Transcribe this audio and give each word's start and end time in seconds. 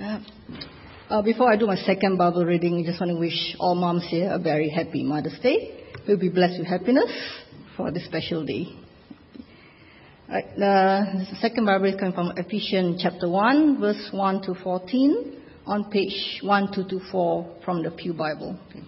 Uh, 0.00 1.20
before 1.20 1.52
I 1.52 1.56
do 1.56 1.66
my 1.66 1.76
second 1.76 2.16
Bible 2.16 2.46
reading, 2.46 2.78
I 2.78 2.88
just 2.88 2.98
want 2.98 3.12
to 3.12 3.18
wish 3.18 3.54
all 3.58 3.74
moms 3.74 4.06
here 4.08 4.30
a 4.32 4.38
very 4.38 4.70
happy 4.70 5.02
Mother's 5.02 5.38
Day. 5.42 5.84
We'll 6.08 6.18
be 6.18 6.30
blessed 6.30 6.58
with 6.58 6.68
happiness 6.68 7.10
for 7.76 7.90
this 7.90 8.06
special 8.06 8.46
day. 8.46 8.68
Right, 10.26 10.56
the 10.56 11.26
second 11.42 11.66
Bible 11.66 11.84
is 11.84 11.96
coming 11.96 12.14
from 12.14 12.32
Ephesians 12.38 13.02
chapter 13.02 13.28
1, 13.28 13.78
verse 13.78 14.08
1 14.10 14.42
to 14.44 14.54
14, 14.54 15.42
on 15.66 15.90
page 15.90 16.40
1224 16.42 17.56
from 17.62 17.82
the 17.82 17.90
Pew 17.90 18.14
Bible. 18.14 18.58
Okay. 18.70 18.82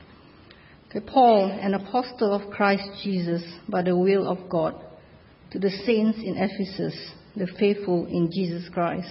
okay, 0.88 1.06
Paul, 1.06 1.50
an 1.60 1.74
apostle 1.74 2.32
of 2.34 2.50
Christ 2.50 2.88
Jesus 3.02 3.42
by 3.68 3.82
the 3.82 3.94
will 3.94 4.26
of 4.26 4.48
God, 4.48 4.82
to 5.50 5.58
the 5.58 5.70
saints 5.84 6.20
in 6.24 6.38
Ephesus, 6.38 6.98
the 7.36 7.48
faithful 7.58 8.06
in 8.06 8.30
Jesus 8.32 8.66
Christ 8.72 9.10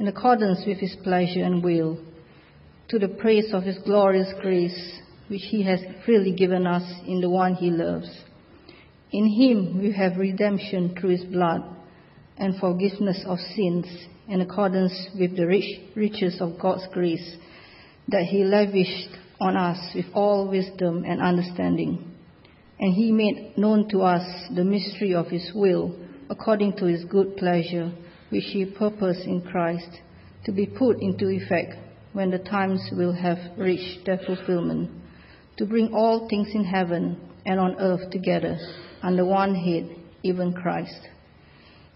in 0.00 0.08
accordance 0.08 0.60
with 0.66 0.78
his 0.78 0.96
pleasure 1.04 1.44
and 1.44 1.62
will, 1.62 1.98
to 2.88 2.98
the 2.98 3.06
praise 3.06 3.52
of 3.52 3.64
his 3.64 3.76
glorious 3.84 4.32
grace, 4.40 4.98
which 5.28 5.42
he 5.50 5.62
has 5.62 5.78
freely 6.06 6.32
given 6.32 6.66
us 6.66 6.82
in 7.06 7.20
the 7.20 7.28
one 7.28 7.54
he 7.54 7.70
loves. 7.70 8.08
In 9.12 9.26
him 9.26 9.78
we 9.78 9.92
have 9.92 10.16
redemption 10.16 10.96
through 10.98 11.10
his 11.10 11.24
blood 11.24 11.60
and 12.38 12.58
forgiveness 12.58 13.22
of 13.26 13.38
sins 13.54 13.84
in 14.26 14.40
accordance 14.40 15.08
with 15.18 15.36
the 15.36 15.46
rich 15.46 15.80
riches 15.94 16.40
of 16.40 16.58
God's 16.58 16.86
grace 16.94 17.36
that 18.08 18.24
he 18.24 18.42
lavished 18.42 19.10
on 19.38 19.54
us 19.54 19.94
with 19.94 20.06
all 20.14 20.48
wisdom 20.48 21.04
and 21.04 21.20
understanding. 21.20 22.10
And 22.78 22.94
he 22.94 23.12
made 23.12 23.58
known 23.58 23.86
to 23.90 24.00
us 24.00 24.48
the 24.56 24.64
mystery 24.64 25.14
of 25.14 25.26
his 25.26 25.52
will 25.54 25.94
according 26.30 26.78
to 26.78 26.86
his 26.86 27.04
good 27.04 27.36
pleasure 27.36 27.92
which 28.30 28.44
he 28.52 28.64
purposed 28.64 29.26
in 29.26 29.42
Christ 29.42 30.00
to 30.44 30.52
be 30.52 30.66
put 30.66 31.00
into 31.00 31.28
effect 31.28 31.74
when 32.12 32.30
the 32.30 32.38
times 32.38 32.88
will 32.92 33.12
have 33.12 33.38
reached 33.56 34.06
their 34.06 34.18
fulfillment, 34.18 34.90
to 35.56 35.66
bring 35.66 35.92
all 35.92 36.28
things 36.28 36.48
in 36.54 36.64
heaven 36.64 37.20
and 37.44 37.60
on 37.60 37.78
earth 37.78 38.10
together 38.10 38.58
under 39.02 39.24
one 39.24 39.54
head, 39.54 39.88
even 40.22 40.52
Christ. 40.52 41.08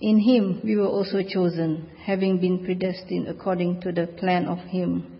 In 0.00 0.18
him 0.18 0.60
we 0.62 0.76
were 0.76 0.86
also 0.86 1.22
chosen, 1.22 1.88
having 2.04 2.40
been 2.40 2.64
predestined 2.64 3.28
according 3.28 3.80
to 3.82 3.92
the 3.92 4.06
plan 4.06 4.46
of 4.46 4.58
him 4.58 5.18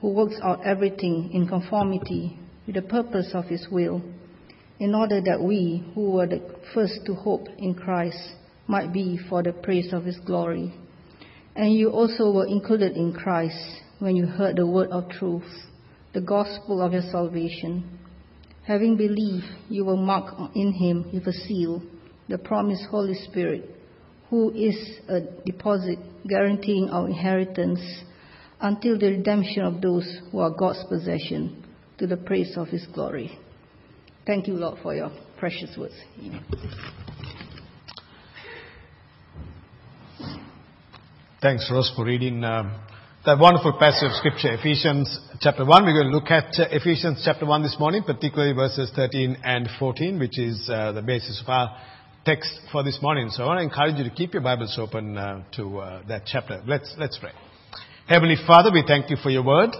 who 0.00 0.10
works 0.10 0.36
out 0.42 0.64
everything 0.64 1.30
in 1.32 1.46
conformity 1.46 2.38
with 2.66 2.74
the 2.76 2.82
purpose 2.82 3.30
of 3.34 3.46
his 3.46 3.66
will, 3.70 4.02
in 4.78 4.94
order 4.94 5.20
that 5.20 5.42
we, 5.42 5.84
who 5.94 6.12
were 6.12 6.26
the 6.26 6.40
first 6.72 7.00
to 7.04 7.14
hope 7.14 7.46
in 7.58 7.74
Christ, 7.74 8.34
might 8.70 8.92
be 8.92 9.18
for 9.28 9.42
the 9.42 9.52
praise 9.52 9.92
of 9.92 10.04
his 10.04 10.16
glory. 10.24 10.72
And 11.56 11.74
you 11.74 11.90
also 11.90 12.30
were 12.30 12.46
included 12.46 12.96
in 12.96 13.12
Christ 13.12 13.58
when 13.98 14.14
you 14.14 14.26
heard 14.26 14.56
the 14.56 14.66
word 14.66 14.90
of 14.90 15.10
truth, 15.10 15.50
the 16.14 16.20
gospel 16.20 16.80
of 16.80 16.92
your 16.92 17.02
salvation. 17.10 17.98
Having 18.66 18.96
believed, 18.96 19.44
you 19.68 19.84
were 19.84 19.96
marked 19.96 20.56
in 20.56 20.72
him 20.72 21.10
with 21.12 21.26
a 21.26 21.32
seal, 21.32 21.82
the 22.28 22.38
promised 22.38 22.84
Holy 22.88 23.14
Spirit, 23.14 23.68
who 24.28 24.52
is 24.52 24.76
a 25.08 25.20
deposit 25.44 25.98
guaranteeing 26.28 26.88
our 26.90 27.08
inheritance 27.08 27.80
until 28.60 28.96
the 28.96 29.08
redemption 29.08 29.64
of 29.64 29.80
those 29.80 30.06
who 30.30 30.38
are 30.38 30.50
God's 30.50 30.84
possession, 30.88 31.64
to 31.98 32.06
the 32.06 32.16
praise 32.16 32.56
of 32.56 32.68
his 32.68 32.86
glory. 32.94 33.36
Thank 34.24 34.46
you, 34.46 34.54
Lord, 34.54 34.78
for 34.80 34.94
your 34.94 35.10
precious 35.38 35.76
words. 35.76 35.94
Amen. 36.20 36.44
Thanks, 41.42 41.70
Rose, 41.72 41.90
for 41.96 42.04
reading 42.04 42.44
um, 42.44 42.78
that 43.24 43.38
wonderful 43.38 43.72
passage 43.78 44.10
of 44.10 44.12
Scripture, 44.16 44.52
Ephesians 44.52 45.18
chapter 45.40 45.64
1. 45.64 45.84
We're 45.86 45.94
going 45.94 46.12
to 46.12 46.14
look 46.14 46.30
at 46.30 46.52
uh, 46.60 46.68
Ephesians 46.70 47.22
chapter 47.24 47.46
1 47.46 47.62
this 47.62 47.76
morning, 47.80 48.02
particularly 48.02 48.52
verses 48.52 48.92
13 48.94 49.38
and 49.42 49.66
14, 49.78 50.18
which 50.18 50.38
is 50.38 50.68
uh, 50.70 50.92
the 50.92 51.00
basis 51.00 51.40
of 51.42 51.48
our 51.48 51.74
text 52.26 52.50
for 52.70 52.84
this 52.84 52.98
morning. 53.00 53.30
So 53.30 53.44
I 53.44 53.46
want 53.46 53.58
to 53.60 53.62
encourage 53.62 53.96
you 53.96 54.04
to 54.04 54.14
keep 54.14 54.34
your 54.34 54.42
Bibles 54.42 54.76
open 54.78 55.16
uh, 55.16 55.44
to 55.56 55.78
uh, 55.78 56.02
that 56.08 56.24
chapter. 56.26 56.60
Let's, 56.66 56.94
let's 56.98 57.16
pray. 57.16 57.32
Heavenly 58.06 58.36
Father, 58.46 58.70
we 58.70 58.84
thank 58.86 59.08
you 59.08 59.16
for 59.22 59.30
your 59.30 59.42
word. 59.42 59.70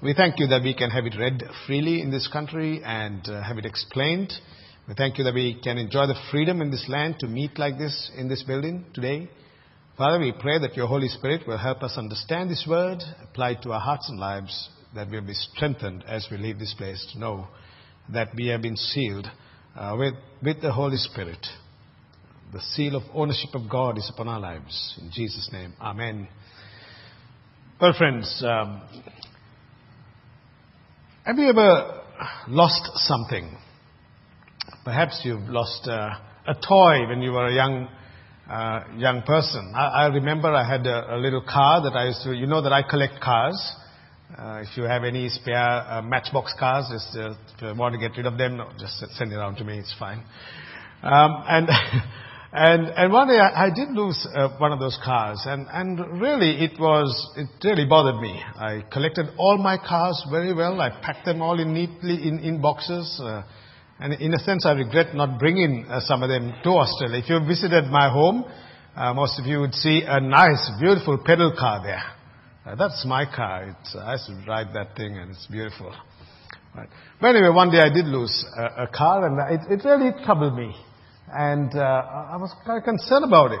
We 0.00 0.14
thank 0.14 0.38
you 0.38 0.46
that 0.46 0.62
we 0.62 0.72
can 0.72 0.90
have 0.90 1.04
it 1.04 1.18
read 1.18 1.42
freely 1.66 2.00
in 2.00 2.12
this 2.12 2.28
country 2.28 2.80
and 2.84 3.28
uh, 3.28 3.42
have 3.42 3.58
it 3.58 3.66
explained. 3.66 4.32
We 4.86 4.94
thank 4.94 5.18
you 5.18 5.24
that 5.24 5.34
we 5.34 5.60
can 5.64 5.78
enjoy 5.78 6.06
the 6.06 6.14
freedom 6.30 6.62
in 6.62 6.70
this 6.70 6.86
land 6.88 7.16
to 7.18 7.26
meet 7.26 7.58
like 7.58 7.76
this 7.76 8.12
in 8.16 8.28
this 8.28 8.44
building 8.44 8.84
today. 8.94 9.28
Father, 9.98 10.20
we 10.20 10.30
pray 10.30 10.60
that 10.60 10.76
your 10.76 10.86
Holy 10.86 11.08
Spirit 11.08 11.44
will 11.44 11.58
help 11.58 11.82
us 11.82 11.98
understand 11.98 12.48
this 12.48 12.64
word, 12.68 13.02
apply 13.20 13.50
it 13.50 13.62
to 13.62 13.72
our 13.72 13.80
hearts 13.80 14.08
and 14.08 14.20
lives, 14.20 14.68
that 14.94 15.10
we'll 15.10 15.26
be 15.26 15.34
strengthened 15.34 16.04
as 16.06 16.24
we 16.30 16.36
leave 16.36 16.60
this 16.60 16.72
place 16.78 17.04
to 17.12 17.18
know 17.18 17.48
that 18.12 18.28
we 18.36 18.46
have 18.46 18.62
been 18.62 18.76
sealed 18.76 19.26
uh, 19.74 19.96
with, 19.98 20.14
with 20.40 20.62
the 20.62 20.70
Holy 20.70 20.98
Spirit. 20.98 21.44
The 22.52 22.60
seal 22.60 22.94
of 22.94 23.02
ownership 23.12 23.50
of 23.54 23.68
God 23.68 23.98
is 23.98 24.08
upon 24.14 24.28
our 24.28 24.38
lives. 24.38 24.96
In 25.02 25.10
Jesus' 25.12 25.50
name, 25.52 25.74
Amen. 25.80 26.28
Well, 27.80 27.92
friends, 27.98 28.40
um, 28.46 28.80
have 31.24 31.38
you 31.38 31.48
ever 31.48 32.02
lost 32.46 32.88
something? 32.94 33.50
Perhaps 34.84 35.22
you've 35.24 35.48
lost 35.48 35.88
uh, 35.88 36.10
a 36.46 36.54
toy 36.54 37.08
when 37.08 37.20
you 37.20 37.32
were 37.32 37.48
a 37.48 37.52
young 37.52 37.88
uh, 38.48 38.84
young 38.96 39.22
person. 39.22 39.72
I, 39.76 40.04
I, 40.04 40.06
remember 40.06 40.48
I 40.48 40.68
had 40.68 40.86
a, 40.86 41.16
a, 41.16 41.18
little 41.18 41.42
car 41.42 41.82
that 41.82 41.96
I 41.96 42.06
used 42.06 42.22
to, 42.22 42.32
you 42.32 42.46
know 42.46 42.62
that 42.62 42.72
I 42.72 42.82
collect 42.82 43.20
cars. 43.20 43.60
Uh, 44.36 44.62
if 44.62 44.76
you 44.76 44.84
have 44.84 45.04
any 45.04 45.28
spare 45.28 45.56
uh, 45.58 46.02
matchbox 46.02 46.54
cars, 46.58 46.86
just 46.90 47.16
uh, 47.16 47.30
if 47.54 47.62
you 47.62 47.74
want 47.78 47.94
to 47.94 47.98
get 47.98 48.16
rid 48.16 48.26
of 48.26 48.38
them, 48.38 48.58
no, 48.58 48.70
just 48.78 48.98
send 49.16 49.32
it 49.32 49.36
around 49.36 49.56
to 49.56 49.64
me. 49.64 49.78
It's 49.78 49.94
fine. 49.98 50.22
Um, 51.02 51.42
and 51.46 51.68
and 52.52 52.88
and 52.88 53.12
one 53.12 53.28
day 53.28 53.38
I, 53.38 53.66
I 53.66 53.70
did 53.74 53.90
lose 53.90 54.26
uh, 54.34 54.48
one 54.58 54.72
of 54.72 54.80
those 54.80 54.98
cars, 55.04 55.40
and 55.46 55.66
and 55.70 56.20
really 56.20 56.62
it 56.62 56.78
was 56.78 57.08
it 57.36 57.48
really 57.66 57.86
bothered 57.86 58.20
me. 58.20 58.42
I 58.56 58.84
collected 58.92 59.26
all 59.38 59.58
my 59.58 59.78
cars 59.78 60.22
very 60.30 60.54
well. 60.54 60.80
I 60.80 60.90
packed 61.02 61.24
them 61.24 61.40
all 61.40 61.58
in 61.58 61.72
neatly 61.72 62.28
in 62.28 62.38
in 62.40 62.60
boxes. 62.60 63.20
Uh, 63.22 63.42
and 64.00 64.12
in 64.14 64.32
a 64.32 64.38
sense, 64.38 64.64
I 64.64 64.72
regret 64.72 65.14
not 65.14 65.38
bringing 65.38 65.86
uh, 65.88 66.00
some 66.00 66.22
of 66.22 66.28
them 66.28 66.54
to 66.62 66.70
Australia. 66.70 67.18
If 67.18 67.28
you 67.28 67.40
visited 67.44 67.90
my 67.90 68.08
home, 68.08 68.44
uh, 68.94 69.12
most 69.12 69.40
of 69.40 69.46
you 69.46 69.60
would 69.60 69.74
see 69.74 70.02
a 70.06 70.20
nice, 70.20 70.70
beautiful 70.80 71.18
pedal 71.24 71.52
car 71.58 71.82
there. 71.82 72.02
Uh, 72.64 72.76
that's 72.76 73.04
my 73.06 73.24
car. 73.24 73.74
It's, 73.80 73.96
I 73.96 74.12
used 74.12 74.26
to 74.26 74.44
ride 74.46 74.68
that 74.74 74.94
thing, 74.96 75.18
and 75.18 75.32
it's 75.32 75.46
beautiful. 75.46 75.92
Right. 76.76 76.88
But 77.20 77.28
anyway, 77.28 77.48
one 77.48 77.70
day 77.72 77.80
I 77.80 77.92
did 77.92 78.06
lose 78.06 78.44
a, 78.56 78.84
a 78.84 78.86
car, 78.86 79.26
and 79.26 79.60
it, 79.60 79.80
it, 79.80 79.84
really 79.84 80.12
troubled 80.24 80.56
me. 80.56 80.74
And 81.32 81.74
uh, 81.74 81.80
I 81.80 82.36
was 82.36 82.54
kind 82.64 82.78
of 82.78 82.84
concerned 82.84 83.24
about 83.24 83.52
it. 83.52 83.60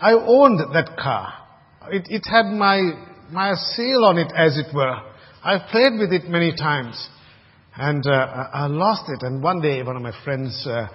I 0.00 0.12
owned 0.12 0.58
that 0.74 0.96
car. 0.98 1.32
It, 1.90 2.06
it 2.08 2.22
had 2.28 2.46
my, 2.46 2.90
my 3.30 3.54
seal 3.54 4.04
on 4.04 4.18
it, 4.18 4.32
as 4.36 4.58
it 4.58 4.74
were. 4.74 4.96
I've 5.44 5.68
played 5.70 5.92
with 5.98 6.12
it 6.12 6.28
many 6.28 6.56
times. 6.56 7.08
And 7.78 8.06
uh, 8.06 8.48
I 8.52 8.66
lost 8.66 9.04
it. 9.08 9.22
And 9.22 9.42
one 9.42 9.60
day, 9.60 9.82
one 9.82 9.96
of 9.96 10.02
my 10.02 10.12
friends, 10.24 10.66
uh, 10.66 10.86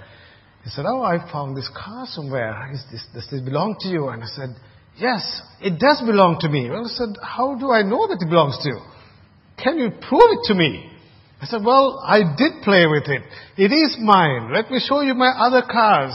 he 0.63 0.69
said, 0.69 0.85
"Oh, 0.87 1.03
I 1.03 1.19
found 1.31 1.55
this 1.55 1.69
car 1.75 2.05
somewhere. 2.07 2.71
This, 2.91 3.05
does 3.13 3.27
this 3.29 3.41
belong 3.41 3.75
to 3.81 3.87
you?" 3.87 4.09
And 4.09 4.23
I 4.23 4.27
said, 4.27 4.55
"Yes, 4.97 5.41
it 5.61 5.79
does 5.79 6.01
belong 6.01 6.39
to 6.41 6.49
me." 6.49 6.69
Well, 6.69 6.85
I 6.85 6.89
said, 6.89 7.15
"How 7.21 7.55
do 7.55 7.71
I 7.71 7.83
know 7.83 8.07
that 8.07 8.17
it 8.21 8.29
belongs 8.29 8.57
to 8.63 8.69
you? 8.69 8.79
Can 9.61 9.77
you 9.77 9.89
prove 9.89 10.31
it 10.31 10.47
to 10.47 10.55
me?" 10.55 10.89
I 11.41 11.45
said, 11.45 11.63
"Well, 11.63 12.01
I 12.05 12.35
did 12.35 12.63
play 12.63 12.87
with 12.87 13.07
it. 13.07 13.21
It 13.57 13.71
is 13.71 13.97
mine. 13.99 14.51
Let 14.53 14.71
me 14.71 14.79
show 14.79 15.01
you 15.01 15.13
my 15.13 15.29
other 15.29 15.61
cars." 15.61 16.13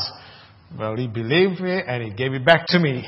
Well, 0.77 0.97
he 0.97 1.07
believed 1.07 1.61
me 1.61 1.81
and 1.87 2.03
he 2.03 2.11
gave 2.11 2.33
it 2.33 2.45
back 2.45 2.67
to 2.69 2.79
me. 2.79 3.07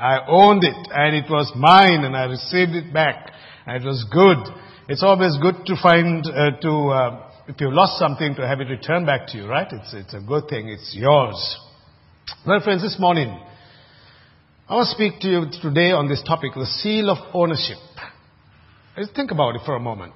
I 0.00 0.20
owned 0.28 0.62
it 0.62 0.76
and 0.92 1.16
it 1.16 1.28
was 1.28 1.52
mine 1.56 2.04
and 2.04 2.16
I 2.16 2.24
received 2.24 2.72
it 2.72 2.92
back. 2.92 3.32
And 3.66 3.82
it 3.82 3.86
was 3.86 4.04
good. 4.10 4.38
It's 4.90 5.02
always 5.02 5.36
good 5.42 5.66
to 5.66 5.76
find, 5.82 6.26
uh, 6.26 6.58
to, 6.62 6.70
uh, 6.70 7.30
if 7.46 7.60
you 7.60 7.70
lost 7.70 7.98
something, 7.98 8.34
to 8.36 8.48
have 8.48 8.58
it 8.60 8.70
returned 8.70 9.04
back 9.04 9.26
to 9.26 9.36
you, 9.36 9.46
right? 9.46 9.66
It's, 9.70 9.92
it's 9.92 10.14
a 10.14 10.20
good 10.20 10.48
thing. 10.48 10.70
It's 10.70 10.96
yours. 10.96 11.58
Well, 12.46 12.58
friends, 12.60 12.80
this 12.80 12.96
morning, 12.98 13.28
I 14.66 14.74
want 14.74 14.88
to 14.88 14.94
speak 14.94 15.20
to 15.20 15.28
you 15.28 15.44
today 15.60 15.90
on 15.90 16.08
this 16.08 16.22
topic, 16.26 16.52
the 16.54 16.64
seal 16.64 17.10
of 17.10 17.18
ownership. 17.34 17.76
Just 18.96 19.14
think 19.14 19.30
about 19.30 19.56
it 19.56 19.60
for 19.66 19.76
a 19.76 19.80
moment. 19.80 20.14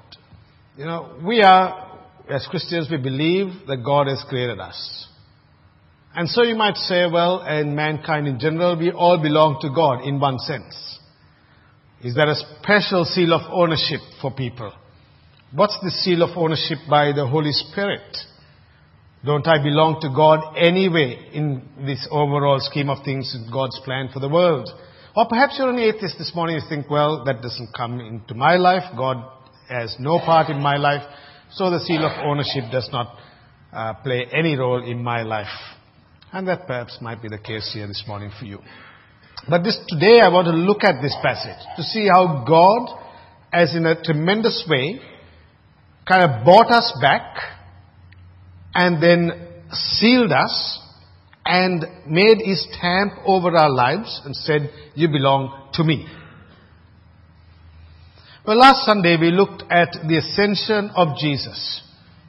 You 0.79 0.87
know, 0.87 1.19
we 1.23 1.43
are, 1.43 2.01
as 2.31 2.47
Christians, 2.51 2.89
we 2.91 2.97
believe 2.97 3.49
that 3.69 3.85
God 3.85 4.07
has 4.07 4.25
created 4.27 4.59
us. 4.59 5.07
And 6.15 6.31
so 6.31 6.45
you 6.45 6.57
might 6.57 6.77
say, 6.77 7.05
well, 7.13 7.43
in 7.47 7.75
mankind 7.77 8.27
in 8.27 8.39
general, 8.39 8.79
we 8.79 8.91
all 8.91 9.21
belong 9.21 9.59
to 9.61 9.69
God 9.69 10.09
in 10.09 10.19
one 10.19 10.39
sense. 10.39 10.99
Is 12.03 12.17
there 12.17 12.29
a 12.29 12.35
special 12.35 13.05
seal 13.05 13.33
of 13.33 13.43
ownership 13.53 14.01
for 14.21 14.33
people? 14.33 14.73
What's 15.55 15.79
the 15.83 15.91
seal 15.91 16.23
of 16.23 16.37
ownership 16.37 16.79
by 16.91 17.13
the 17.13 17.27
Holy 17.29 17.53
Spirit? 17.53 18.17
Don't 19.25 19.47
I 19.47 19.63
belong 19.63 20.01
to 20.01 20.09
God 20.09 20.57
anyway 20.57 21.31
in 21.33 21.63
this 21.87 22.09
overall 22.11 22.59
scheme 22.59 22.91
of 22.91 23.05
things, 23.05 23.37
God's 23.53 23.79
plan 23.85 24.09
for 24.13 24.19
the 24.19 24.29
world? 24.29 24.69
Or 25.15 25.29
perhaps 25.29 25.57
you're 25.59 25.71
an 25.71 25.79
atheist 25.79 26.19
this 26.19 26.33
morning, 26.35 26.57
you 26.57 26.63
think, 26.69 26.91
well, 26.91 27.23
that 27.25 27.41
doesn't 27.41 27.69
come 27.77 28.01
into 28.01 28.35
my 28.35 28.57
life, 28.57 28.83
God 28.97 29.19
has 29.69 29.95
no 30.01 30.19
part 30.19 30.51
in 30.51 30.61
my 30.61 30.79
life, 30.79 31.03
so 31.53 31.71
the 31.71 31.79
seal 31.81 32.05
of 32.05 32.19
ownership 32.25 32.65
does 32.73 32.89
not 32.91 33.17
uh, 33.73 33.95
play 34.03 34.27
any 34.33 34.57
role 34.57 34.83
in 34.83 35.05
my 35.05 35.23
life. 35.23 35.55
And 36.33 36.49
that 36.49 36.67
perhaps 36.67 36.99
might 37.01 37.23
be 37.23 37.29
the 37.29 37.39
case 37.39 37.71
here 37.73 37.87
this 37.87 38.03
morning 38.09 38.33
for 38.41 38.47
you. 38.47 38.59
But 39.49 39.65
this, 39.65 39.79
today 39.89 40.21
I 40.21 40.29
want 40.29 40.47
to 40.47 40.53
look 40.53 40.85
at 40.85 41.03
this 41.03 41.17
passage 41.23 41.59
to 41.77 41.83
see 41.83 42.07
how 42.07 42.45
God, 42.47 42.99
as 43.53 43.75
in 43.75 43.87
a 43.87 44.01
tremendous 44.01 44.65
way, 44.69 45.01
kind 46.07 46.23
of 46.23 46.45
bought 46.45 46.71
us 46.71 46.97
back 47.01 47.37
and 48.75 49.03
then 49.03 49.49
sealed 49.73 50.33
us 50.33 50.81
and 51.45 51.85
made 52.07 52.39
his 52.45 52.67
stamp 52.71 53.15
over 53.27 53.57
our 53.57 53.71
lives 53.71 54.21
and 54.25 54.37
said, 54.37 54.71
you 54.95 55.09
belong 55.09 55.71
to 55.75 55.83
me. 55.83 56.07
Well, 58.47 58.59
last 58.59 58.87
Sunday 58.87 59.17
we 59.21 59.31
looked 59.31 59.63
at 59.71 59.93
the 60.07 60.19
ascension 60.19 60.91
of 60.95 61.17
Jesus. 61.19 61.83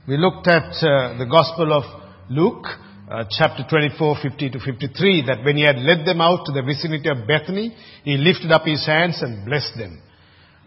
We 0.07 0.18
looked 0.18 0.48
at 0.48 0.74
uh, 0.83 1.18
the 1.18 1.27
Gospel 1.30 1.74
of 1.74 1.83
Luke, 2.30 2.65
uh, 3.13 3.25
chapter 3.30 3.63
24, 3.69 4.18
50 4.24 4.50
to 4.50 4.60
53, 4.60 5.25
that 5.27 5.45
when 5.45 5.56
he 5.56 5.63
had 5.63 5.77
led 5.77 6.04
them 6.04 6.19
out 6.19 6.45
to 6.45 6.51
the 6.51 6.63
vicinity 6.63 7.07
of 7.07 7.27
Bethany, 7.27 7.75
he 8.04 8.18
lifted 8.18 8.51
up 8.51 8.63
his 8.65 8.83
hands 8.88 9.21
and 9.21 9.45
blessed 9.45 9.77
them. 9.77 10.01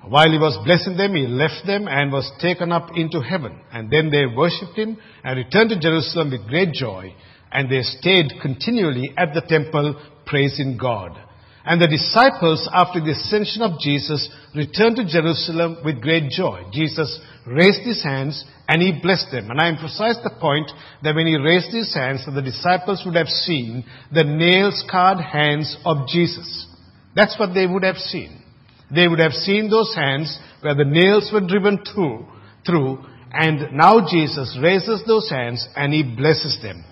While 0.06 0.30
he 0.30 0.38
was 0.38 0.56
blessing 0.64 0.96
them, 0.96 1.16
he 1.16 1.26
left 1.26 1.66
them 1.66 1.88
and 1.88 2.12
was 2.12 2.30
taken 2.40 2.70
up 2.70 2.90
into 2.94 3.20
heaven. 3.20 3.58
And 3.72 3.90
then 3.90 4.10
they 4.10 4.26
worshipped 4.26 4.78
him 4.78 4.96
and 5.24 5.36
returned 5.36 5.70
to 5.70 5.80
Jerusalem 5.80 6.30
with 6.30 6.46
great 6.46 6.72
joy. 6.72 7.12
And 7.50 7.68
they 7.68 7.82
stayed 7.82 8.34
continually 8.40 9.12
at 9.18 9.34
the 9.34 9.40
temple 9.40 10.00
praising 10.24 10.78
God. 10.80 11.18
And 11.66 11.82
the 11.82 11.88
disciples, 11.88 12.68
after 12.72 13.00
the 13.00 13.10
ascension 13.10 13.60
of 13.60 13.80
Jesus, 13.80 14.30
returned 14.54 14.96
to 14.96 15.04
Jerusalem 15.04 15.78
with 15.84 16.00
great 16.00 16.30
joy. 16.30 16.62
Jesus 16.72 17.18
raised 17.44 17.82
his 17.82 18.04
hands 18.04 18.44
and 18.68 18.80
he 18.80 19.00
blessed 19.02 19.32
them. 19.32 19.50
And 19.50 19.60
I 19.60 19.68
emphasize 19.68 20.16
the 20.22 20.30
point 20.40 20.70
that 21.02 21.16
when 21.16 21.26
he 21.26 21.36
raised 21.36 21.74
his 21.74 21.92
hands, 21.92 22.24
the 22.24 22.40
disciples 22.40 23.02
would 23.04 23.16
have 23.16 23.26
seen 23.26 23.84
the 24.12 24.22
nail-scarred 24.22 25.18
hands 25.18 25.76
of 25.84 26.06
Jesus. 26.06 26.68
That's 27.16 27.36
what 27.38 27.52
they 27.52 27.66
would 27.66 27.82
have 27.82 27.96
seen. 27.96 28.42
They 28.94 29.08
would 29.08 29.18
have 29.18 29.32
seen 29.32 29.68
those 29.68 29.92
hands 29.94 30.38
where 30.60 30.76
the 30.76 30.84
nails 30.84 31.30
were 31.32 31.44
driven 31.44 31.82
through, 31.84 32.26
through, 32.64 33.04
and 33.32 33.76
now 33.76 34.06
Jesus 34.08 34.56
raises 34.62 35.02
those 35.04 35.28
hands 35.28 35.66
and 35.74 35.92
he 35.92 36.04
blesses 36.04 36.58
them. 36.62 36.84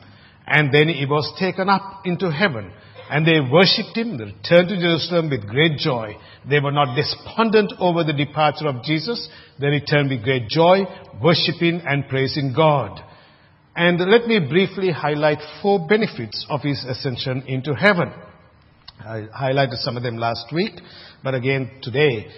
And 0.47 0.75
then 0.75 0.88
he 0.88 1.06
was 1.06 1.32
taken 1.38 1.69
up 1.69 2.03
into 2.05 2.31
heaven. 2.31 2.73
And 3.11 3.27
they 3.27 3.41
worshipped 3.41 3.97
him, 3.97 4.17
they 4.17 4.25
returned 4.25 4.69
to 4.69 4.77
Jerusalem 4.77 5.31
with 5.31 5.47
great 5.47 5.79
joy. 5.79 6.17
They 6.49 6.61
were 6.61 6.73
not 6.73 6.97
despondent 6.97 7.73
over 7.79 8.03
the 8.03 8.12
departure 8.12 8.67
of 8.67 8.83
Jesus. 8.83 9.29
They 9.61 9.69
returned 9.69 10.11
with 10.11 10.25
great 10.25 10.49
joy, 10.49 10.85
worshipping 11.23 11.83
and 11.87 12.09
praising 12.09 12.53
God. 12.56 13.01
And 13.77 13.99
let 13.99 14.27
me 14.27 14.39
briefly 14.39 14.91
highlight 14.91 15.39
four 15.61 15.87
benefits 15.87 16.47
of 16.49 16.62
his 16.62 16.85
ascension 16.85 17.43
into 17.47 17.75
heaven. 17.75 18.12
I 19.01 19.27
highlighted 19.37 19.79
some 19.79 19.97
of 19.97 20.03
them 20.03 20.17
last 20.17 20.47
week, 20.53 20.73
but 21.23 21.35
again 21.35 21.71
today. 21.83 22.29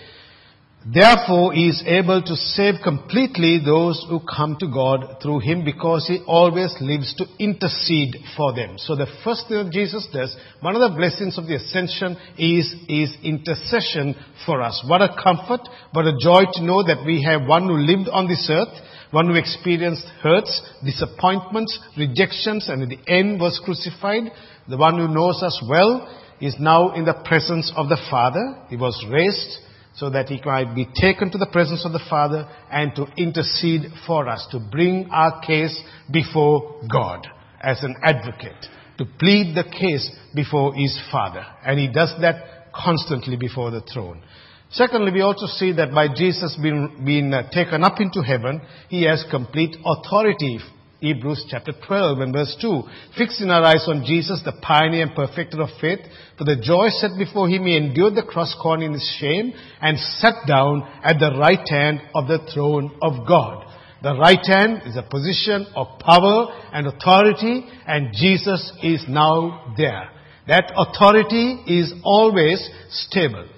Therefore, 0.89 1.53
he 1.53 1.67
is 1.69 1.83
able 1.85 2.23
to 2.23 2.37
save 2.37 2.77
completely 2.85 3.59
those 3.59 4.07
who 4.09 4.21
come 4.21 4.57
to 4.61 4.69
God 4.69 5.17
through 5.21 5.41
him 5.41 5.65
because 5.65 6.07
he 6.07 6.23
always 6.29 6.77
lives 6.81 7.13
to 7.17 7.27
intercede 7.41 8.15
for 8.37 8.55
them. 8.55 8.79
So 8.79 8.95
the 8.95 9.11
first 9.25 9.49
thing 9.49 9.65
that 9.65 9.73
Jesus 9.73 10.07
does, 10.13 10.37
one 10.61 10.77
of 10.77 10.89
the 10.89 10.97
blessings 10.97 11.39
of 11.39 11.49
the 11.49 11.57
ascension 11.57 12.17
is, 12.39 12.73
is 12.89 13.17
intercession 13.25 14.15
for 14.47 14.63
us. 14.63 14.85
What 14.87 15.03
a 15.03 15.17
comfort, 15.21 15.67
what 15.91 16.07
a 16.07 16.17
joy 16.21 16.45
to 16.53 16.63
know 16.63 16.85
that 16.85 17.03
we 17.05 17.21
have 17.25 17.49
one 17.49 17.67
who 17.67 17.79
lived 17.79 18.09
on 18.09 18.29
this 18.29 18.47
earth, 18.49 18.79
one 19.11 19.27
who 19.27 19.35
experienced 19.35 20.07
hurts, 20.23 20.63
disappointments, 20.85 21.77
rejections, 21.99 22.69
and 22.69 22.85
in 22.85 22.91
the 22.91 23.13
end 23.13 23.41
was 23.41 23.61
crucified, 23.65 24.31
the 24.69 24.77
one 24.77 24.99
who 24.99 25.09
knows 25.09 25.43
us 25.43 25.61
well, 25.69 26.07
is 26.41 26.55
now 26.61 26.95
in 26.95 27.05
the 27.05 27.23
presence 27.25 27.73
of 27.75 27.89
the 27.89 27.99
Father. 28.09 28.63
He 28.69 28.77
was 28.77 29.05
raised 29.11 29.67
so 29.97 30.11
that 30.11 30.29
he 30.29 30.41
might 30.45 30.75
be 30.75 30.87
taken 31.01 31.31
to 31.31 31.39
the 31.39 31.49
presence 31.51 31.85
of 31.85 31.93
the 31.93 32.05
Father 32.11 32.49
and 32.71 32.95
to 32.95 33.07
intercede 33.17 33.91
for 34.07 34.29
us, 34.29 34.47
to 34.51 34.61
bring 34.61 35.09
our 35.11 35.41
case 35.41 35.81
before 36.11 36.83
God 36.91 37.27
as 37.61 37.83
an 37.83 37.97
advocate, 38.03 38.67
to 38.99 39.07
plead 39.19 39.57
the 39.57 39.65
case 39.65 40.11
before 40.35 40.75
his 40.75 40.99
Father. 41.11 41.45
And 41.65 41.79
he 41.79 41.89
does 41.89 42.15
that 42.21 42.73
constantly 42.75 43.37
before 43.37 43.71
the 43.71 43.81
throne. 43.81 44.23
Secondly, 44.71 45.13
we 45.13 45.21
also 45.21 45.47
see 45.47 45.73
that 45.73 45.93
by 45.93 46.09
Jesus 46.15 46.59
being, 46.61 47.03
being 47.05 47.33
uh, 47.33 47.49
taken 47.51 47.83
up 47.83 48.01
into 48.01 48.21
heaven, 48.21 48.61
he 48.89 49.05
has 49.05 49.25
complete 49.31 49.77
authority 49.85 50.59
Hebrews 51.01 51.47
chapter 51.51 51.73
12 51.87 52.21
and 52.21 52.33
verse 52.33 52.57
2. 52.61 52.83
Fixing 53.19 53.51
our 53.51 53.63
eyes 53.63 53.85
on 53.87 54.05
Jesus, 54.07 54.41
the 54.45 54.55
pioneer 54.63 55.03
and 55.03 55.15
perfecter 55.15 55.61
of 55.61 55.69
faith, 55.79 56.01
for 56.39 56.45
the 56.45 56.57
joy 56.57 56.89
set 56.89 57.19
before 57.19 57.49
him, 57.49 57.67
he 57.67 57.77
endured 57.77 58.15
the 58.15 58.23
cross 58.23 58.55
scorning 58.59 58.95
his 58.95 59.17
shame 59.21 59.53
and 59.83 59.99
sat 59.99 60.47
down 60.49 60.89
at 61.03 61.19
the 61.19 61.37
right 61.39 61.69
hand 61.69 62.01
of 62.15 62.29
the 62.29 62.39
throne 62.53 62.97
of 63.03 63.29
God. 63.29 63.67
The 64.03 64.15
right 64.15 64.45
hand 64.45 64.83
is 64.87 64.97
a 64.97 65.03
position 65.03 65.67
of 65.75 65.99
power 65.99 66.49
and 66.73 66.87
authority 66.87 67.67
and 67.87 68.15
Jesus 68.15 68.73
is 68.83 69.05
now 69.09 69.75
there. 69.77 70.11
That 70.49 70.73
authority 70.77 71.63
is 71.67 71.93
always 72.05 72.71
stable. 72.91 73.49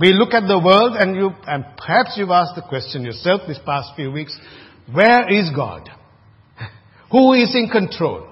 We 0.00 0.12
look 0.12 0.34
at 0.34 0.46
the 0.48 0.58
world 0.58 0.96
and 0.96 1.14
you, 1.14 1.30
and 1.46 1.64
perhaps 1.76 2.14
you've 2.16 2.30
asked 2.30 2.54
the 2.56 2.66
question 2.68 3.04
yourself 3.04 3.42
this 3.46 3.58
past 3.64 3.90
few 3.96 4.10
weeks, 4.10 4.36
where 4.92 5.30
is 5.32 5.50
God? 5.54 5.90
Who 7.10 7.32
is 7.34 7.54
in 7.54 7.68
control? 7.68 8.28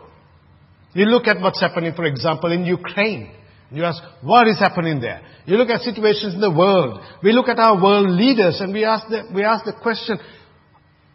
You 0.95 1.07
look 1.07 1.27
at 1.27 1.41
what's 1.41 1.61
happening, 1.61 1.93
for 1.95 2.05
example, 2.05 2.53
in 2.53 2.65
Ukraine. 2.65 3.31
You 3.71 3.85
ask, 3.85 4.03
what 4.23 4.47
is 4.47 4.59
happening 4.59 5.01
there? 5.01 5.21
You 5.47 5.57
look 5.57 5.69
at 5.69 5.81
situations 5.81 6.35
in 6.35 6.41
the 6.41 6.51
world. 6.51 7.01
We 7.23 7.33
look 7.33 7.49
at 7.49 7.59
our 7.59 7.83
world 7.83 8.09
leaders 8.11 8.61
and 8.61 8.73
we 8.73 8.85
ask 8.85 9.09
the, 9.09 9.29
we 9.35 9.43
ask 9.43 9.65
the 9.65 9.73
question, 9.73 10.19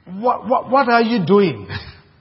what, 0.06 0.48
what, 0.48 0.70
what 0.70 0.90
are 0.90 1.02
you 1.02 1.26
doing? 1.26 1.68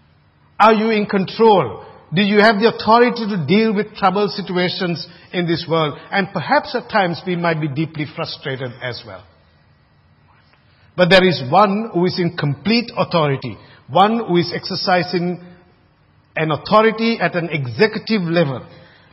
are 0.61 0.75
you 0.75 0.91
in 0.91 1.07
control? 1.07 1.85
Do 2.15 2.23
you 2.23 2.39
have 2.41 2.61
the 2.61 2.73
authority 2.75 3.27
to 3.29 3.47
deal 3.47 3.75
with 3.75 3.95
troubled 3.97 4.31
situations 4.31 5.07
in 5.33 5.47
this 5.47 5.67
world? 5.69 5.99
And 6.11 6.29
perhaps 6.33 6.75
at 6.75 6.91
times 6.91 7.21
we 7.27 7.37
might 7.37 7.61
be 7.61 7.69
deeply 7.69 8.07
frustrated 8.15 8.71
as 8.83 9.03
well. 9.07 9.25
But 10.97 11.11
there 11.11 11.27
is 11.27 11.43
one 11.51 11.91
who 11.93 12.07
is 12.07 12.19
in 12.19 12.37
complete 12.37 12.91
authority 12.97 13.57
one 13.91 14.25
who 14.27 14.37
is 14.37 14.53
exercising 14.55 15.45
an 16.37 16.51
authority 16.51 17.19
at 17.21 17.35
an 17.35 17.49
executive 17.51 18.23
level 18.23 18.67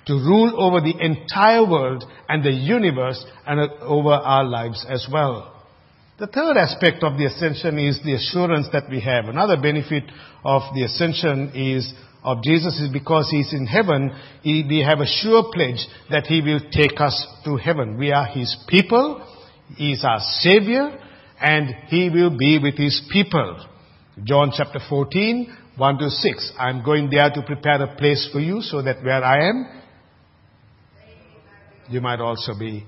to 0.05 0.13
rule 0.13 0.53
over 0.61 0.81
the 0.81 0.93
entire 0.99 1.67
world 1.67 2.03
and 2.29 2.43
the 2.43 2.51
universe 2.51 3.25
and 3.47 3.59
over 3.81 4.11
our 4.11 4.43
lives 4.43 4.85
as 4.87 5.07
well. 5.11 5.51
The 6.17 6.27
third 6.27 6.55
aspect 6.55 7.03
of 7.03 7.17
the 7.17 7.25
ascension 7.25 7.77
is 7.79 7.99
the 8.03 8.13
assurance 8.13 8.67
that 8.71 8.89
we 8.89 9.01
have. 9.01 9.25
Another 9.25 9.57
benefit 9.57 10.03
of 10.45 10.61
the 10.73 10.83
ascension 10.83 11.51
is 11.53 11.93
of 12.23 12.41
Jesus 12.41 12.79
is 12.79 12.89
because 12.91 13.29
He's 13.29 13.53
in 13.53 13.67
heaven, 13.67 14.11
he, 14.41 14.65
we 14.67 14.79
have 14.79 14.99
a 14.99 15.05
sure 15.05 15.51
pledge 15.51 15.85
that 16.09 16.25
He 16.25 16.41
will 16.41 16.61
take 16.71 16.99
us 16.99 17.27
to 17.43 17.57
heaven. 17.57 17.97
We 17.97 18.11
are 18.11 18.25
His 18.25 18.55
people, 18.67 19.27
He 19.75 19.93
is 19.93 20.03
our 20.03 20.19
Savior, 20.39 20.97
and 21.39 21.75
He 21.87 22.09
will 22.09 22.35
be 22.35 22.59
with 22.59 22.77
His 22.77 23.01
people. 23.11 23.63
John 24.23 24.51
chapter 24.55 24.79
14, 24.87 25.57
1 25.75 25.97
to 25.97 26.09
6. 26.09 26.53
I'm 26.57 26.83
going 26.85 27.09
there 27.09 27.29
to 27.29 27.41
prepare 27.41 27.81
a 27.81 27.95
place 27.97 28.29
for 28.31 28.39
you 28.39 28.61
so 28.61 28.81
that 28.81 29.03
where 29.03 29.23
I 29.23 29.49
am, 29.49 29.81
you 31.89 31.99
might 31.99 32.21
also 32.21 32.57
be 32.57 32.85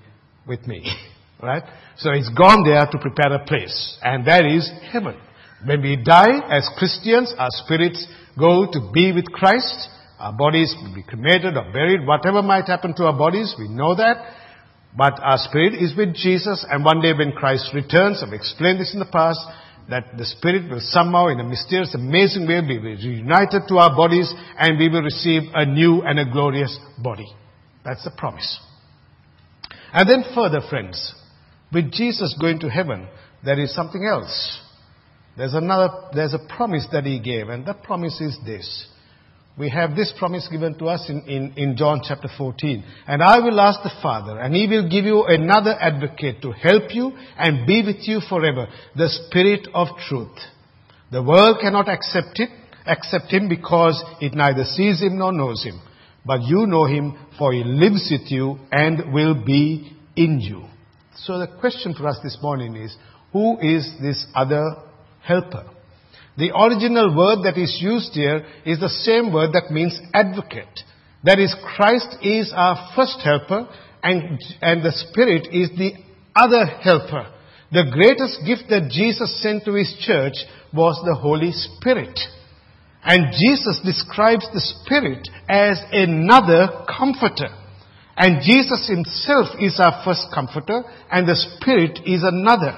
with 0.47 0.65
me. 0.67 0.89
right? 1.43 1.63
So 1.97 2.13
he's 2.13 2.29
gone 2.29 2.63
there 2.63 2.85
to 2.89 2.97
prepare 2.99 3.33
a 3.33 3.45
place. 3.45 3.97
And 4.01 4.25
that 4.25 4.45
is 4.45 4.71
heaven. 4.89 5.17
When 5.65 5.81
we 5.81 5.97
die 5.97 6.47
as 6.49 6.69
Christians, 6.77 7.33
our 7.37 7.49
spirits 7.49 8.07
go 8.39 8.71
to 8.71 8.91
be 8.93 9.11
with 9.11 9.25
Christ. 9.25 9.89
Our 10.19 10.33
bodies 10.33 10.73
will 10.81 10.95
be 10.95 11.03
cremated 11.03 11.57
or 11.57 11.71
buried, 11.73 12.07
whatever 12.07 12.41
might 12.41 12.65
happen 12.65 12.95
to 12.95 13.05
our 13.05 13.17
bodies, 13.17 13.53
we 13.59 13.67
know 13.67 13.95
that. 13.95 14.33
But 14.95 15.19
our 15.21 15.37
spirit 15.37 15.75
is 15.75 15.95
with 15.95 16.15
Jesus, 16.15 16.65
and 16.67 16.83
one 16.83 17.01
day 17.01 17.13
when 17.13 17.33
Christ 17.33 17.69
returns, 17.73 18.23
I've 18.25 18.33
explained 18.33 18.79
this 18.79 18.93
in 18.93 18.99
the 18.99 19.05
past, 19.05 19.39
that 19.89 20.17
the 20.17 20.25
spirit 20.25 20.69
will 20.69 20.81
somehow, 20.81 21.27
in 21.27 21.39
a 21.39 21.43
mysterious, 21.43 21.95
amazing 21.95 22.47
way, 22.47 22.61
be 22.61 22.77
reunited 22.77 23.63
to 23.69 23.77
our 23.77 23.95
bodies, 23.95 24.33
and 24.57 24.77
we 24.77 24.89
will 24.89 25.01
receive 25.01 25.43
a 25.53 25.65
new 25.65 26.01
and 26.01 26.19
a 26.19 26.29
glorious 26.29 26.77
body. 27.01 27.27
That's 27.85 28.03
the 28.03 28.11
promise. 28.11 28.59
And 29.93 30.09
then 30.09 30.23
further, 30.35 30.59
friends, 30.69 31.13
with 31.71 31.91
Jesus 31.91 32.35
going 32.39 32.59
to 32.59 32.69
heaven, 32.69 33.07
there 33.43 33.59
is 33.59 33.73
something 33.73 34.05
else. 34.05 34.59
There's 35.37 35.53
another, 35.53 35.89
there's 36.13 36.33
a 36.33 36.55
promise 36.55 36.87
that 36.91 37.05
he 37.05 37.19
gave, 37.19 37.47
and 37.47 37.65
that 37.65 37.83
promise 37.83 38.19
is 38.19 38.37
this. 38.45 38.87
We 39.57 39.69
have 39.69 39.95
this 39.95 40.13
promise 40.19 40.47
given 40.51 40.77
to 40.77 40.85
us 40.85 41.09
in, 41.09 41.21
in, 41.21 41.53
in 41.57 41.77
John 41.77 42.01
chapter 42.07 42.29
14. 42.37 42.83
And 43.07 43.23
I 43.23 43.39
will 43.39 43.59
ask 43.59 43.81
the 43.81 43.91
Father, 44.03 44.37
and 44.39 44.53
he 44.53 44.67
will 44.67 44.87
give 44.87 45.05
you 45.05 45.25
another 45.25 45.75
advocate 45.79 46.43
to 46.43 46.51
help 46.51 46.93
you 46.93 47.13
and 47.37 47.65
be 47.65 47.81
with 47.83 48.07
you 48.07 48.21
forever, 48.21 48.67
the 48.95 49.09
Spirit 49.09 49.67
of 49.73 49.87
truth. 50.07 50.37
The 51.11 51.23
world 51.23 51.57
cannot 51.59 51.89
accept 51.89 52.39
it, 52.39 52.49
accept 52.85 53.33
him 53.33 53.49
because 53.49 54.03
it 54.21 54.35
neither 54.35 54.63
sees 54.63 55.01
him 55.01 55.17
nor 55.17 55.31
knows 55.31 55.63
him. 55.63 55.81
But 56.23 56.43
you 56.43 56.67
know 56.67 56.85
him, 56.85 57.17
for 57.39 57.51
he 57.51 57.63
lives 57.63 58.09
with 58.11 58.29
you 58.29 58.59
and 58.71 59.11
will 59.11 59.43
be 59.43 59.91
in 60.15 60.39
you. 60.39 60.65
So 61.15 61.39
the 61.39 61.47
question 61.47 61.95
for 61.95 62.07
us 62.07 62.19
this 62.21 62.37
morning 62.43 62.75
is, 62.75 62.95
who 63.33 63.57
is 63.59 63.91
this 63.99 64.23
other 64.35 64.63
helper? 65.21 65.65
The 66.37 66.55
original 66.55 67.15
word 67.15 67.43
that 67.43 67.57
is 67.57 67.79
used 67.81 68.13
here 68.13 68.45
is 68.63 68.79
the 68.79 68.89
same 68.89 69.33
word 69.33 69.53
that 69.53 69.71
means 69.71 69.99
advocate. 70.13 70.81
That 71.23 71.39
is, 71.39 71.55
Christ 71.75 72.15
is 72.21 72.53
our 72.55 72.91
first 72.95 73.19
helper 73.23 73.67
and, 74.03 74.39
and 74.61 74.83
the 74.83 74.91
Spirit 74.91 75.47
is 75.51 75.69
the 75.71 75.93
other 76.35 76.65
helper. 76.65 77.33
The 77.71 77.89
greatest 77.91 78.45
gift 78.45 78.69
that 78.69 78.91
Jesus 78.91 79.41
sent 79.41 79.65
to 79.65 79.73
His 79.73 79.93
church 79.99 80.35
was 80.73 81.01
the 81.03 81.15
Holy 81.15 81.51
Spirit. 81.51 82.17
And 83.03 83.33
Jesus 83.33 83.81
describes 83.83 84.47
the 84.53 84.61
Spirit 84.61 85.27
as 85.49 85.81
another 85.91 86.85
comforter. 86.87 87.49
And 88.15 88.41
Jesus 88.45 88.87
Himself 88.87 89.47
is 89.59 89.79
our 89.79 90.03
first 90.05 90.27
comforter 90.33 90.83
and 91.11 91.27
the 91.27 91.35
Spirit 91.35 91.99
is 92.05 92.21
another. 92.23 92.77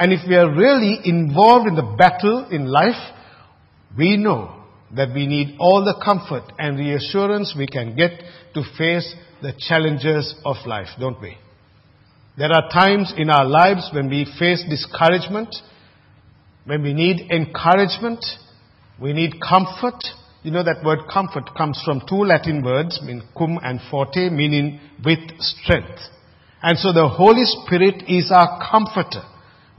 And 0.00 0.14
if 0.14 0.20
we 0.26 0.34
are 0.34 0.50
really 0.50 0.98
involved 1.04 1.68
in 1.68 1.74
the 1.74 1.94
battle 1.98 2.48
in 2.50 2.64
life, 2.64 2.96
we 3.98 4.16
know 4.16 4.64
that 4.96 5.12
we 5.12 5.26
need 5.26 5.58
all 5.60 5.84
the 5.84 6.00
comfort 6.02 6.50
and 6.58 6.78
reassurance 6.78 7.54
we 7.54 7.66
can 7.66 7.94
get 7.94 8.12
to 8.54 8.62
face 8.78 9.14
the 9.42 9.52
challenges 9.58 10.34
of 10.46 10.56
life, 10.64 10.88
don't 10.98 11.20
we? 11.20 11.36
There 12.38 12.50
are 12.50 12.70
times 12.70 13.12
in 13.14 13.28
our 13.28 13.44
lives 13.44 13.90
when 13.92 14.08
we 14.08 14.24
face 14.38 14.64
discouragement, 14.70 15.54
when 16.64 16.82
we 16.82 16.94
need 16.94 17.30
encouragement, 17.30 18.24
we 18.98 19.12
need 19.12 19.34
comfort. 19.46 20.02
You 20.42 20.52
know 20.52 20.64
that 20.64 20.82
word 20.82 21.00
comfort 21.12 21.50
comes 21.54 21.78
from 21.84 22.00
two 22.08 22.24
Latin 22.24 22.64
words, 22.64 22.98
mean 23.02 23.22
cum 23.36 23.58
and 23.62 23.78
forte, 23.90 24.30
meaning 24.30 24.80
with 25.04 25.18
strength. 25.40 26.00
And 26.62 26.78
so 26.78 26.90
the 26.90 27.06
Holy 27.06 27.44
Spirit 27.44 28.04
is 28.08 28.32
our 28.32 28.66
comforter 28.70 29.24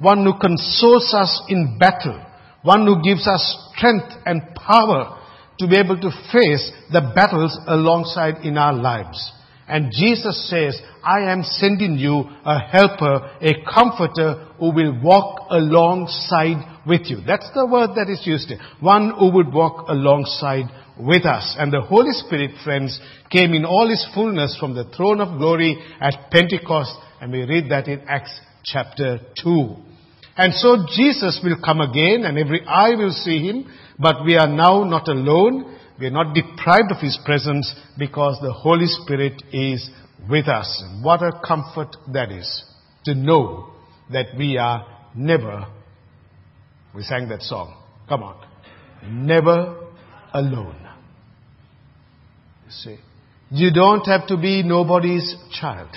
one 0.01 0.25
who 0.25 0.37
consoles 0.39 1.13
us 1.13 1.41
in 1.47 1.77
battle, 1.79 2.19
one 2.63 2.85
who 2.85 3.01
gives 3.03 3.27
us 3.27 3.71
strength 3.75 4.11
and 4.25 4.41
power 4.55 5.19
to 5.59 5.67
be 5.67 5.77
able 5.77 5.99
to 5.99 6.09
face 6.31 6.71
the 6.91 7.11
battles 7.13 7.57
alongside 7.67 8.43
in 8.43 8.57
our 8.57 8.73
lives. 8.73 9.31
And 9.67 9.91
Jesus 9.91 10.49
says, 10.49 10.81
I 11.03 11.31
am 11.31 11.43
sending 11.43 11.97
you 11.97 12.25
a 12.43 12.59
helper, 12.59 13.37
a 13.39 13.53
comforter 13.71 14.47
who 14.59 14.73
will 14.73 14.99
walk 15.01 15.47
alongside 15.49 16.81
with 16.85 17.01
you. 17.05 17.19
That's 17.25 17.49
the 17.53 17.67
word 17.67 17.91
that 17.95 18.09
is 18.09 18.25
used 18.25 18.49
here. 18.49 18.59
One 18.79 19.13
who 19.17 19.31
would 19.31 19.53
walk 19.53 19.87
alongside 19.87 20.65
with 20.99 21.25
us. 21.25 21.55
And 21.57 21.71
the 21.71 21.81
Holy 21.81 22.11
Spirit, 22.11 22.51
friends, 22.63 22.99
came 23.29 23.53
in 23.53 23.63
all 23.63 23.87
his 23.87 24.05
fullness 24.13 24.57
from 24.59 24.73
the 24.73 24.91
throne 24.95 25.21
of 25.21 25.37
glory 25.37 25.77
at 26.01 26.31
Pentecost. 26.31 26.93
And 27.21 27.31
we 27.31 27.43
read 27.43 27.69
that 27.71 27.87
in 27.87 28.01
Acts 28.07 28.37
chapter 28.63 29.19
2. 29.43 29.90
And 30.37 30.53
so 30.53 30.85
Jesus 30.95 31.41
will 31.43 31.57
come 31.63 31.81
again 31.81 32.23
and 32.23 32.37
every 32.37 32.65
eye 32.65 32.95
will 32.95 33.11
see 33.11 33.39
him, 33.39 33.71
but 33.99 34.23
we 34.25 34.35
are 34.35 34.47
now 34.47 34.83
not 34.83 35.07
alone. 35.07 35.77
We 35.99 36.07
are 36.07 36.11
not 36.11 36.33
deprived 36.33 36.91
of 36.91 36.97
his 36.97 37.19
presence 37.25 37.73
because 37.97 38.39
the 38.41 38.53
Holy 38.53 38.87
Spirit 38.87 39.41
is 39.51 39.89
with 40.29 40.47
us. 40.47 40.83
What 41.01 41.21
a 41.21 41.39
comfort 41.45 41.95
that 42.13 42.31
is 42.31 42.63
to 43.05 43.13
know 43.13 43.71
that 44.11 44.27
we 44.37 44.57
are 44.57 44.85
never, 45.15 45.65
we 46.95 47.03
sang 47.03 47.29
that 47.29 47.41
song, 47.41 47.77
come 48.07 48.23
on, 48.23 48.35
never 49.09 49.89
alone. 50.33 50.77
You 52.65 52.71
see, 52.71 52.97
you 53.51 53.71
don't 53.71 54.05
have 54.05 54.27
to 54.27 54.37
be 54.37 54.63
nobody's 54.63 55.35
child. 55.59 55.89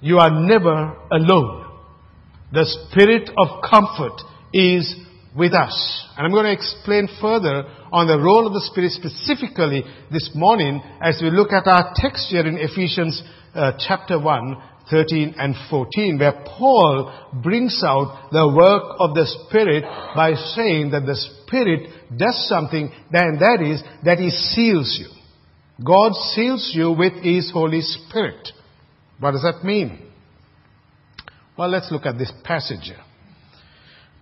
You 0.00 0.18
are 0.18 0.30
never 0.30 0.96
alone. 1.10 1.61
The 2.52 2.66
spirit 2.66 3.30
of 3.38 3.62
comfort 3.68 4.20
is 4.52 4.94
with 5.34 5.54
us. 5.54 6.06
And 6.16 6.26
I'm 6.26 6.32
going 6.32 6.44
to 6.44 6.52
explain 6.52 7.08
further 7.20 7.64
on 7.90 8.06
the 8.06 8.20
role 8.20 8.46
of 8.46 8.52
the 8.52 8.60
Spirit 8.60 8.92
specifically 8.92 9.82
this 10.10 10.30
morning 10.34 10.82
as 11.00 11.18
we 11.22 11.30
look 11.30 11.52
at 11.52 11.66
our 11.66 11.92
text 11.96 12.28
here 12.28 12.46
in 12.46 12.58
Ephesians 12.58 13.22
uh, 13.54 13.72
chapter 13.78 14.20
1, 14.20 14.62
13 14.90 15.34
and 15.38 15.54
14, 15.70 16.18
where 16.18 16.44
Paul 16.44 17.40
brings 17.42 17.82
out 17.82 18.28
the 18.32 18.46
work 18.54 18.96
of 18.98 19.14
the 19.14 19.26
Spirit 19.48 19.84
by 20.14 20.34
saying 20.34 20.90
that 20.90 21.06
the 21.06 21.16
Spirit 21.16 21.88
does 22.14 22.46
something, 22.48 22.92
and 23.12 23.40
that 23.40 23.62
is 23.62 23.82
that 24.04 24.18
He 24.18 24.28
seals 24.28 24.98
you. 25.00 25.08
God 25.82 26.12
seals 26.34 26.70
you 26.74 26.92
with 26.92 27.14
His 27.24 27.50
Holy 27.50 27.80
Spirit. 27.80 28.48
What 29.20 29.32
does 29.32 29.42
that 29.42 29.64
mean? 29.64 30.11
Well, 31.56 31.68
let's 31.68 31.90
look 31.92 32.06
at 32.06 32.18
this 32.18 32.32
passage. 32.44 32.92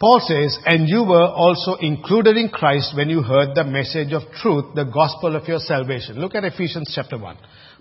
Paul 0.01 0.21
says, 0.27 0.59
and 0.65 0.89
you 0.89 1.05
were 1.05 1.29
also 1.29 1.75
included 1.75 2.37
in 2.37 2.49
Christ 2.49 2.97
when 2.97 3.11
you 3.11 3.23
heard 3.23 3.55
the 3.55 3.65
message 3.65 4.13
of 4.13 4.23
truth, 4.33 4.75
the 4.75 4.85
gospel 4.85 5.37
of 5.37 5.47
your 5.47 5.59
salvation. 5.59 6.19
Look 6.19 6.35
at 6.35 6.45
Ephesians 6.45 6.91
chapter 6.95 7.19
1. 7.19 7.37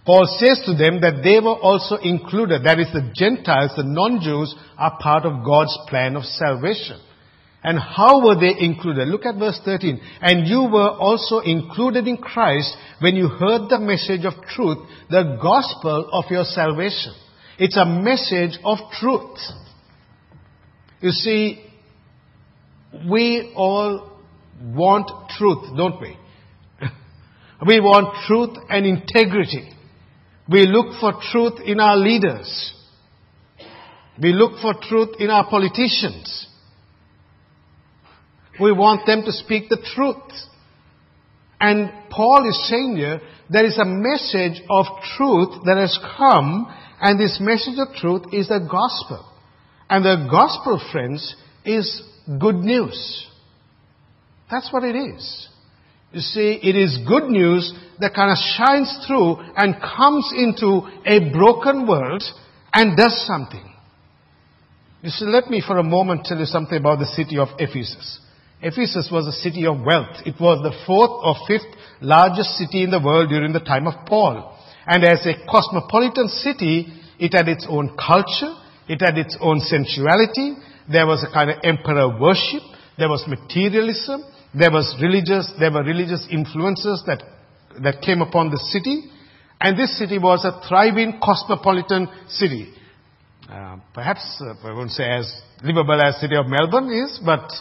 Paul 0.06 0.26
says 0.38 0.62
to 0.66 0.74
them 0.74 1.02
that 1.02 1.22
they 1.24 1.40
were 1.40 1.56
also 1.56 1.96
included, 1.96 2.64
that 2.66 2.80
is 2.80 2.92
the 2.92 3.12
Gentiles, 3.16 3.72
the 3.76 3.84
non-Jews 3.84 4.54
are 4.78 5.00
part 5.00 5.26
of 5.26 5.46
God's 5.46 5.78
plan 5.88 6.16
of 6.16 6.24
salvation. 6.26 7.00
And 7.64 7.80
how 7.80 8.26
were 8.26 8.40
they 8.40 8.54
included? 8.60 9.08
Look 9.08 9.26
at 9.26 9.40
verse 9.40 9.60
13. 9.66 10.00
And 10.22 10.48
you 10.48 10.64
were 10.72 10.92
also 10.92 11.40
included 11.40 12.08
in 12.08 12.18
Christ 12.18 12.76
when 13.00 13.16
you 13.16 13.28
heard 13.28 13.70
the 13.70 13.80
message 13.80 14.26
of 14.26 14.44
truth, 14.46 14.78
the 15.10 15.40
gospel 15.42 16.10
of 16.12 16.26
your 16.30 16.46
salvation. 16.46 17.14
It's 17.60 17.76
a 17.76 17.86
message 17.86 18.58
of 18.64 18.78
truth. 19.00 19.38
You 21.02 21.12
see, 21.12 21.62
we 23.12 23.52
all 23.54 24.22
want 24.64 25.12
truth, 25.38 25.66
don't 25.76 26.00
we? 26.00 26.18
we 27.68 27.82
want 27.82 28.16
truth 28.26 28.58
and 28.70 28.86
integrity. 28.86 29.74
We 30.48 30.68
look 30.68 31.02
for 31.02 31.22
truth 31.32 31.60
in 31.66 31.82
our 31.82 31.98
leaders. 31.98 32.74
We 34.22 34.32
look 34.32 34.62
for 34.62 34.74
truth 34.82 35.18
in 35.20 35.30
our 35.30 35.50
politicians. 35.50 36.48
We 38.60 38.72
want 38.72 39.06
them 39.06 39.24
to 39.26 39.34
speak 39.34 39.68
the 39.68 39.86
truth. 39.96 40.16
And 41.60 41.92
Paul 42.10 42.48
is 42.48 42.70
saying 42.70 42.96
here, 42.96 43.20
there 43.50 43.66
is 43.66 43.78
a 43.78 43.86
message 43.86 44.62
of 44.70 44.86
truth 45.18 45.64
that 45.66 45.78
has 45.78 46.00
come 46.18 46.74
and 47.02 47.20
this 47.20 47.40
message 47.42 47.76
of 47.78 47.96
truth 47.96 48.34
is 48.34 48.48
the 48.48 48.60
gospel. 48.60 49.26
And 49.90 50.06
the 50.06 50.28
gospel, 50.30 50.82
friends, 50.92 51.36
is 51.66 52.04
good 52.40 52.56
news. 52.56 53.28
That's 54.52 54.72
what 54.72 54.84
it 54.84 54.96
is. 54.96 55.48
You 56.12 56.22
see, 56.22 56.60
it 56.62 56.76
is 56.76 57.00
good 57.08 57.30
news 57.30 57.72
that 58.00 58.14
kind 58.16 58.32
of 58.32 58.38
shines 58.38 59.06
through 59.08 59.38
and 59.56 59.76
comes 59.76 60.32
into 60.36 60.82
a 61.06 61.32
broken 61.32 61.88
world 61.88 62.24
and 62.74 62.98
does 62.98 63.26
something. 63.28 63.66
You 65.02 65.10
see, 65.12 65.26
let 65.26 65.50
me 65.50 65.64
for 65.66 65.78
a 65.78 65.84
moment 65.84 66.26
tell 66.26 66.38
you 66.38 66.46
something 66.46 66.78
about 66.78 67.00
the 67.00 67.06
city 67.06 67.38
of 67.38 67.50
Ephesus. 67.60 68.20
Ephesus 68.62 69.10
was 69.12 69.28
a 69.28 69.32
city 69.32 69.66
of 69.66 69.82
wealth. 69.82 70.18
It 70.26 70.36
was 70.40 70.62
the 70.62 70.76
fourth 70.86 71.12
or 71.24 71.36
fifth 71.48 71.78
largest 72.02 72.58
city 72.58 72.84
in 72.84 72.92
the 72.92 73.00
world 73.00 73.30
during 73.30 73.54
the 73.54 73.62
time 73.62 73.88
of 73.88 74.06
Paul. 74.06 74.59
And 74.86 75.04
as 75.04 75.26
a 75.26 75.34
cosmopolitan 75.50 76.30
city, 76.30 76.88
it 77.20 77.34
had 77.34 77.48
its 77.48 77.66
own 77.70 77.96
culture, 77.98 78.56
it 78.88 79.02
had 79.02 79.18
its 79.18 79.38
own 79.42 79.60
sensuality, 79.60 80.56
there 80.92 81.06
was 81.06 81.24
a 81.24 81.32
kind 81.32 81.52
of 81.52 81.58
emperor 81.64 82.20
worship, 82.20 82.64
there 82.98 83.10
was 83.10 83.24
materialism, 83.28 84.24
there 84.54 84.72
was 84.72 84.96
religious, 85.02 85.52
there 85.60 85.72
were 85.72 85.84
religious 85.84 86.28
influences 86.32 87.04
that, 87.06 87.22
that 87.84 88.02
came 88.02 88.22
upon 88.22 88.50
the 88.50 88.58
city, 88.58 89.10
And 89.62 89.78
this 89.78 89.98
city 89.98 90.18
was 90.18 90.46
a 90.46 90.68
thriving 90.68 91.20
cosmopolitan 91.22 92.08
city. 92.30 92.74
Uh, 93.50 93.78
perhaps, 93.94 94.42
uh, 94.42 94.54
I 94.64 94.74
won't 94.74 94.92
say 94.92 95.04
as 95.04 95.42
livable 95.64 96.02
as 96.02 96.16
the 96.16 96.20
city 96.22 96.36
of 96.36 96.46
Melbourne 96.48 96.92
is, 96.92 97.20
but 97.26 97.52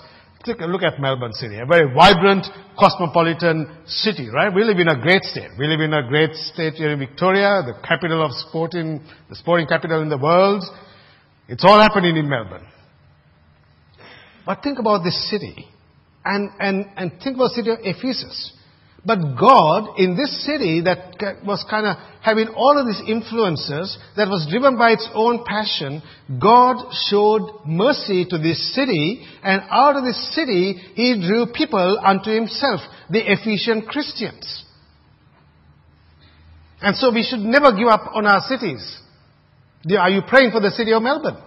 take 0.49 0.61
a 0.61 0.67
look 0.67 0.83
at 0.83 1.01
Melbourne 1.01 1.33
City, 1.33 1.59
a 1.59 1.67
very 1.67 1.93
vibrant, 1.93 2.47
cosmopolitan 2.79 3.85
city, 3.87 4.29
right? 4.31 4.55
We 4.55 4.65
live 4.65 4.79
in 4.79 4.89
a 4.89 5.01
great 5.01 5.23
state. 5.23 5.51
We 5.59 5.67
live 5.67 5.81
in 5.81 5.93
a 5.93 6.09
great 6.09 6.35
state 6.35 6.75
here 6.75 6.91
in 6.91 6.99
Victoria, 6.99 7.63
the 7.67 7.75
capital 7.87 8.25
of 8.25 8.33
sporting, 8.33 9.05
the 9.29 9.37
sporting 9.37 9.67
capital 9.67 10.01
in 10.01 10.09
the 10.09 10.19
world. 10.19 10.65
It's 11.49 11.65
all 11.65 11.81
happening 11.81 12.17
in 12.17 12.29
Melbourne. 12.29 12.67
But 14.47 14.63
think 14.63 14.79
about 14.79 15.05
this 15.05 15.31
city, 15.31 15.69
and, 16.25 16.51
and, 16.59 16.87
and 16.97 17.13
think 17.23 17.37
about 17.37 17.49
the 17.49 17.55
city 17.57 17.71
of 17.71 17.79
Ephesus. 17.83 18.53
But 19.05 19.39
God, 19.39 19.99
in 19.99 20.17
this 20.17 20.45
city 20.45 20.83
that 20.83 21.45
was 21.45 21.65
kind 21.71 21.87
of 21.87 21.97
having 22.21 22.49
all 22.49 22.77
of 22.77 22.87
these 22.87 23.01
influences, 23.07 23.97
that 24.17 24.29
was 24.29 24.47
driven 24.51 24.77
by 24.77 24.91
its 24.91 25.09
own 25.15 25.45
passion, 25.47 26.03
God 26.41 26.93
showed 27.09 27.65
mercy 27.65 28.27
to 28.29 28.39
this 28.39 28.75
city, 28.75 29.25
and 29.43 29.63
out 29.71 29.97
of 29.97 30.05
this 30.05 30.35
city, 30.35 30.75
He 30.95 31.15
drew 31.15 31.47
people 31.47 32.01
unto 32.05 32.31
Himself, 32.31 32.81
the 33.09 33.23
Ephesian 33.33 33.83
Christians. 33.83 34.65
And 36.81 36.97
so 36.97 37.13
we 37.13 37.23
should 37.23 37.41
never 37.41 37.73
give 37.73 37.89
up 37.89 38.11
on 38.15 38.27
our 38.27 38.41
cities. 38.41 38.99
Are 39.99 40.11
you 40.11 40.23
praying 40.29 40.51
for 40.51 40.61
the 40.61 40.71
city 40.71 40.93
of 40.93 41.03
Melbourne? 41.03 41.39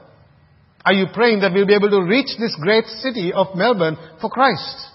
Are 0.86 0.94
you 0.94 1.06
praying 1.14 1.42
that 1.42 1.54
we'll 1.54 1.68
be 1.68 1.76
able 1.76 1.92
to 1.92 2.02
reach 2.02 2.38
this 2.40 2.58
great 2.60 2.86
city 2.86 3.32
of 3.34 3.56
Melbourne 3.56 3.98
for 4.20 4.30
Christ? 4.30 4.88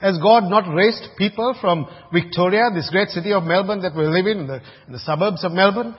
Has 0.00 0.18
God 0.18 0.44
not 0.44 0.72
raised 0.72 1.08
people 1.16 1.56
from 1.60 1.86
Victoria, 2.12 2.64
this 2.74 2.90
great 2.90 3.08
city 3.08 3.32
of 3.32 3.44
Melbourne 3.44 3.80
that 3.80 3.96
we 3.96 4.04
live 4.04 4.26
in, 4.26 4.40
in 4.40 4.46
the, 4.46 4.60
in 4.86 4.92
the 4.92 4.98
suburbs 4.98 5.42
of 5.42 5.52
Melbourne? 5.52 5.96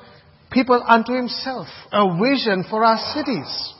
People 0.51 0.83
unto 0.87 1.13
Himself, 1.13 1.67
a 1.91 2.17
vision 2.21 2.63
for 2.69 2.83
our 2.83 2.99
cities. 3.13 3.73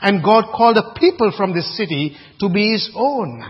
And 0.00 0.22
God 0.22 0.46
called 0.52 0.76
the 0.76 0.98
people 0.98 1.32
from 1.36 1.54
this 1.54 1.76
city 1.76 2.16
to 2.40 2.48
be 2.48 2.72
His 2.72 2.90
own. 2.94 3.44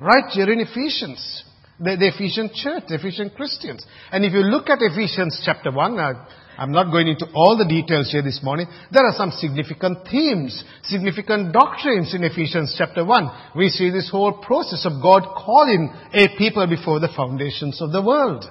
Right 0.00 0.24
here 0.30 0.50
in 0.50 0.60
Ephesians. 0.60 1.44
The, 1.78 1.96
the 1.96 2.08
Ephesian 2.08 2.50
church, 2.54 2.84
the 2.88 2.94
Ephesian 2.94 3.30
Christians. 3.30 3.84
And 4.10 4.24
if 4.24 4.32
you 4.32 4.40
look 4.40 4.70
at 4.70 4.78
Ephesians 4.80 5.42
chapter 5.44 5.70
1, 5.70 5.98
uh, 5.98 6.26
I'm 6.58 6.72
not 6.72 6.90
going 6.90 7.08
into 7.08 7.26
all 7.34 7.56
the 7.56 7.68
details 7.68 8.10
here 8.10 8.22
this 8.22 8.40
morning. 8.42 8.66
There 8.92 9.04
are 9.04 9.14
some 9.16 9.30
significant 9.30 10.06
themes, 10.10 10.62
significant 10.84 11.52
doctrines 11.52 12.14
in 12.14 12.22
Ephesians 12.22 12.74
chapter 12.76 13.04
1. 13.04 13.54
We 13.56 13.68
see 13.68 13.90
this 13.90 14.10
whole 14.10 14.32
process 14.32 14.84
of 14.84 15.02
God 15.02 15.22
calling 15.36 15.92
a 16.12 16.28
people 16.36 16.66
before 16.66 17.00
the 17.00 17.12
foundations 17.16 17.80
of 17.80 17.92
the 17.92 18.02
world. 18.02 18.44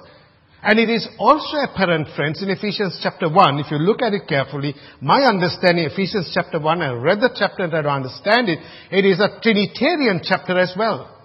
And 0.62 0.78
it 0.78 0.90
is 0.90 1.08
also 1.18 1.56
apparent, 1.56 2.08
friends, 2.14 2.42
in 2.42 2.50
Ephesians 2.50 3.00
chapter 3.02 3.30
1, 3.30 3.60
if 3.60 3.70
you 3.70 3.78
look 3.78 4.02
at 4.02 4.12
it 4.12 4.28
carefully, 4.28 4.74
my 5.00 5.22
understanding, 5.22 5.86
Ephesians 5.86 6.30
chapter 6.34 6.60
1, 6.60 6.82
I 6.82 6.92
read 6.92 7.20
the 7.20 7.34
chapter 7.34 7.64
and 7.64 7.74
I 7.74 7.96
understand 7.96 8.50
it, 8.50 8.58
it 8.90 9.06
is 9.06 9.20
a 9.20 9.40
Trinitarian 9.40 10.20
chapter 10.22 10.58
as 10.58 10.74
well. 10.76 11.16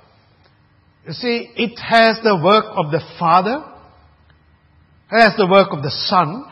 You 1.05 1.11
see, 1.11 1.51
it 1.55 1.77
has 1.79 2.19
the 2.23 2.39
work 2.41 2.65
of 2.77 2.91
the 2.91 3.01
Father, 3.19 3.61
it 5.11 5.19
has 5.19 5.35
the 5.37 5.47
work 5.47 5.67
of 5.71 5.83
the 5.83 5.91
Son, 5.91 6.45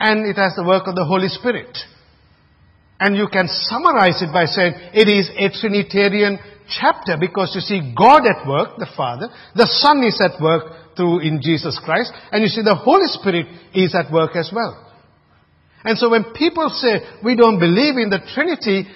and 0.00 0.26
it 0.26 0.36
has 0.36 0.54
the 0.54 0.64
work 0.64 0.86
of 0.86 0.94
the 0.94 1.04
Holy 1.04 1.28
Spirit. 1.28 1.76
And 3.00 3.16
you 3.16 3.28
can 3.32 3.46
summarize 3.48 4.22
it 4.22 4.32
by 4.32 4.46
saying 4.46 4.74
it 4.92 5.08
is 5.08 5.30
a 5.36 5.50
Trinitarian 5.60 6.38
chapter 6.68 7.16
because 7.18 7.52
you 7.54 7.60
see 7.60 7.94
God 7.96 8.26
at 8.26 8.46
work, 8.46 8.76
the 8.78 8.90
Father, 8.96 9.28
the 9.54 9.66
Son 9.66 10.02
is 10.04 10.20
at 10.20 10.40
work 10.42 10.96
through 10.96 11.20
in 11.20 11.40
Jesus 11.40 11.80
Christ, 11.84 12.12
and 12.32 12.42
you 12.42 12.48
see 12.48 12.62
the 12.62 12.74
Holy 12.74 13.06
Spirit 13.06 13.46
is 13.72 13.94
at 13.94 14.12
work 14.12 14.34
as 14.34 14.50
well. 14.54 14.84
And 15.84 15.96
so 15.96 16.10
when 16.10 16.34
people 16.34 16.68
say 16.70 17.00
we 17.24 17.36
don't 17.36 17.60
believe 17.60 17.96
in 17.96 18.10
the 18.10 18.18
Trinity, 18.34 18.90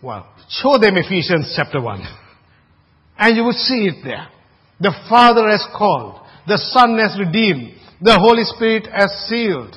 well, 0.00 0.32
show 0.48 0.78
them 0.78 0.96
Ephesians 0.96 1.52
chapter 1.56 1.80
1. 1.82 2.06
And 3.18 3.36
you 3.36 3.42
will 3.42 3.52
see 3.52 3.90
it 3.90 4.04
there. 4.04 4.28
The 4.80 4.94
Father 5.08 5.48
has 5.48 5.66
called, 5.76 6.24
the 6.46 6.58
Son 6.58 6.96
has 6.98 7.18
redeemed, 7.18 7.74
the 8.00 8.16
Holy 8.18 8.44
Spirit 8.44 8.86
has 8.86 9.10
sealed. 9.28 9.74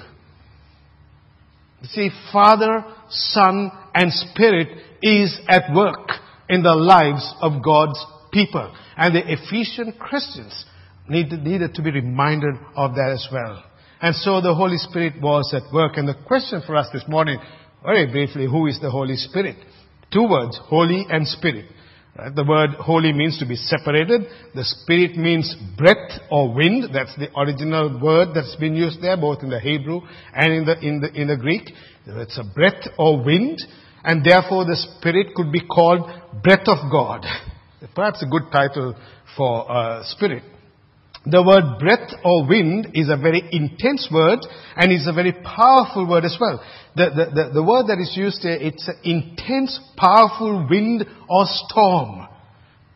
See, 1.84 2.10
Father, 2.32 2.86
Son, 3.10 3.72
and 3.94 4.12
Spirit 4.12 4.68
is 5.02 5.40
at 5.48 5.74
work 5.74 6.10
in 6.48 6.64
the 6.64 6.76
lives 6.76 7.34
of 7.42 7.64
God's 7.64 8.04
people. 8.32 8.74
And 8.96 9.16
the 9.16 9.22
Ephesian 9.26 9.94
Christians 10.00 10.66
needed, 11.10 11.44
needed 11.44 11.74
to 11.76 11.82
be 11.82 11.92
reminded 11.92 12.56
of 12.76 12.96
that 12.96 13.12
as 13.12 13.28
well. 13.32 13.64
And 14.02 14.16
so 14.16 14.42
the 14.42 14.54
Holy 14.54 14.78
Spirit 14.78 15.22
was 15.22 15.54
at 15.54 15.74
work. 15.74 15.94
And 15.98 16.08
the 16.08 16.16
question 16.28 16.62
for 16.66 16.76
us 16.76 16.88
this 16.94 17.04
morning, 17.08 17.40
very 17.84 18.10
briefly, 18.12 18.46
who 18.46 18.68
is 18.68 18.80
the 18.80 18.92
Holy 18.92 19.16
Spirit? 19.16 19.58
Two 20.12 20.28
words, 20.28 20.60
holy 20.66 21.06
and 21.10 21.28
spirit. 21.28 21.66
Right? 22.18 22.36
The 22.36 22.44
word 22.44 22.72
holy 22.72 23.14
means 23.14 23.40
to 23.40 23.46
be 23.46 23.56
separated. 23.56 24.22
The 24.54 24.64
spirit 24.64 25.16
means 25.18 25.56
breath 25.78 26.20
or 26.30 26.54
wind. 26.54 26.90
That's 26.94 27.16
the 27.18 27.30
original 27.40 28.00
word 28.02 28.30
that's 28.36 28.56
been 28.58 28.76
used 28.76 29.02
there, 29.02 29.18
both 29.18 29.44
in 29.44 29.50
the 29.50 29.60
Hebrew 29.60 30.02
and 30.34 30.54
in 30.54 30.66
the, 30.66 30.80
in 30.80 31.00
the, 31.00 31.14
in 31.14 31.28
the 31.30 31.38
Greek. 31.38 31.72
It's 32.06 32.38
a 32.38 32.44
breath 32.56 32.88
or 32.98 33.24
wind, 33.24 33.62
and 34.04 34.26
therefore 34.26 34.66
the 34.66 34.76
spirit 34.76 35.34
could 35.36 35.52
be 35.52 35.62
called 35.66 36.10
breath 36.44 36.68
of 36.68 36.92
God. 36.92 37.26
Perhaps 37.96 38.24
a 38.24 38.28
good 38.28 38.52
title 38.52 38.96
for 39.38 39.72
uh, 39.72 40.04
spirit. 40.06 40.44
The 41.26 41.44
word 41.44 41.78
breath 41.80 42.10
or 42.24 42.48
wind 42.48 42.90
is 42.96 43.08
a 43.10 43.18
very 43.18 43.48
intense 43.52 44.10
word 44.12 44.40
and 44.76 44.92
is 44.92 45.06
a 45.06 45.14
very 45.14 45.34
powerful 45.34 46.10
word 46.10 46.26
as 46.26 46.36
well. 46.42 46.64
The, 46.96 47.10
the, 47.10 47.26
the, 47.44 47.54
the 47.54 47.64
word 47.64 47.88
that 47.88 48.00
is 48.00 48.14
used 48.18 48.42
here, 48.42 48.58
it's 48.60 48.88
an 48.88 48.98
intense, 49.04 49.80
powerful 49.98 50.68
wind 50.68 51.06
or 51.30 51.46
storm. 51.46 52.28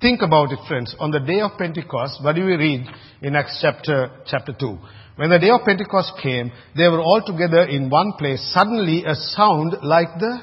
Think 0.01 0.23
about 0.23 0.51
it, 0.51 0.59
friends. 0.67 0.95
On 0.99 1.11
the 1.11 1.19
day 1.19 1.39
of 1.39 1.51
Pentecost, 1.57 2.23
what 2.23 2.35
do 2.35 2.45
we 2.45 2.55
read 2.55 2.87
in 3.21 3.35
Acts 3.35 3.59
chapter, 3.61 4.09
chapter 4.25 4.53
2? 4.59 4.77
When 5.17 5.29
the 5.29 5.39
day 5.39 5.51
of 5.51 5.61
Pentecost 5.63 6.13
came, 6.21 6.51
they 6.75 6.87
were 6.87 7.01
all 7.01 7.21
together 7.23 7.61
in 7.61 7.91
one 7.91 8.13
place. 8.17 8.41
Suddenly 8.53 9.05
a 9.05 9.13
sound 9.13 9.75
like 9.83 10.09
the 10.19 10.39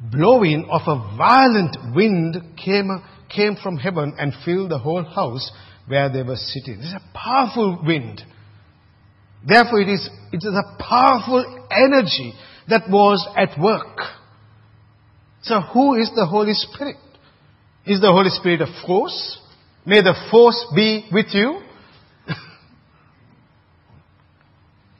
blowing 0.00 0.68
of 0.70 0.82
a 0.86 1.16
violent 1.16 1.76
wind 1.96 2.36
came, 2.56 3.02
came 3.28 3.56
from 3.60 3.76
heaven 3.76 4.14
and 4.18 4.32
filled 4.44 4.70
the 4.70 4.78
whole 4.78 5.02
house 5.02 5.50
where 5.88 6.10
they 6.10 6.22
were 6.22 6.36
sitting. 6.36 6.78
This 6.78 6.88
is 6.88 6.94
a 6.94 7.18
powerful 7.18 7.82
wind. 7.84 8.22
Therefore, 9.46 9.80
it 9.80 9.88
is, 9.88 10.08
it 10.32 10.38
is 10.38 10.54
a 10.54 10.82
powerful 10.82 11.66
energy 11.70 12.34
that 12.68 12.88
was 12.90 13.26
at 13.36 13.58
work. 13.60 13.98
So, 15.42 15.60
who 15.60 15.94
is 15.94 16.10
the 16.14 16.26
Holy 16.26 16.52
Spirit? 16.52 16.96
Is 17.86 18.00
the 18.00 18.12
Holy 18.12 18.30
Spirit 18.30 18.60
a 18.60 18.86
force? 18.86 19.38
May 19.86 20.02
the 20.02 20.14
force 20.30 20.66
be 20.74 21.08
with 21.10 21.26
you. 21.32 21.62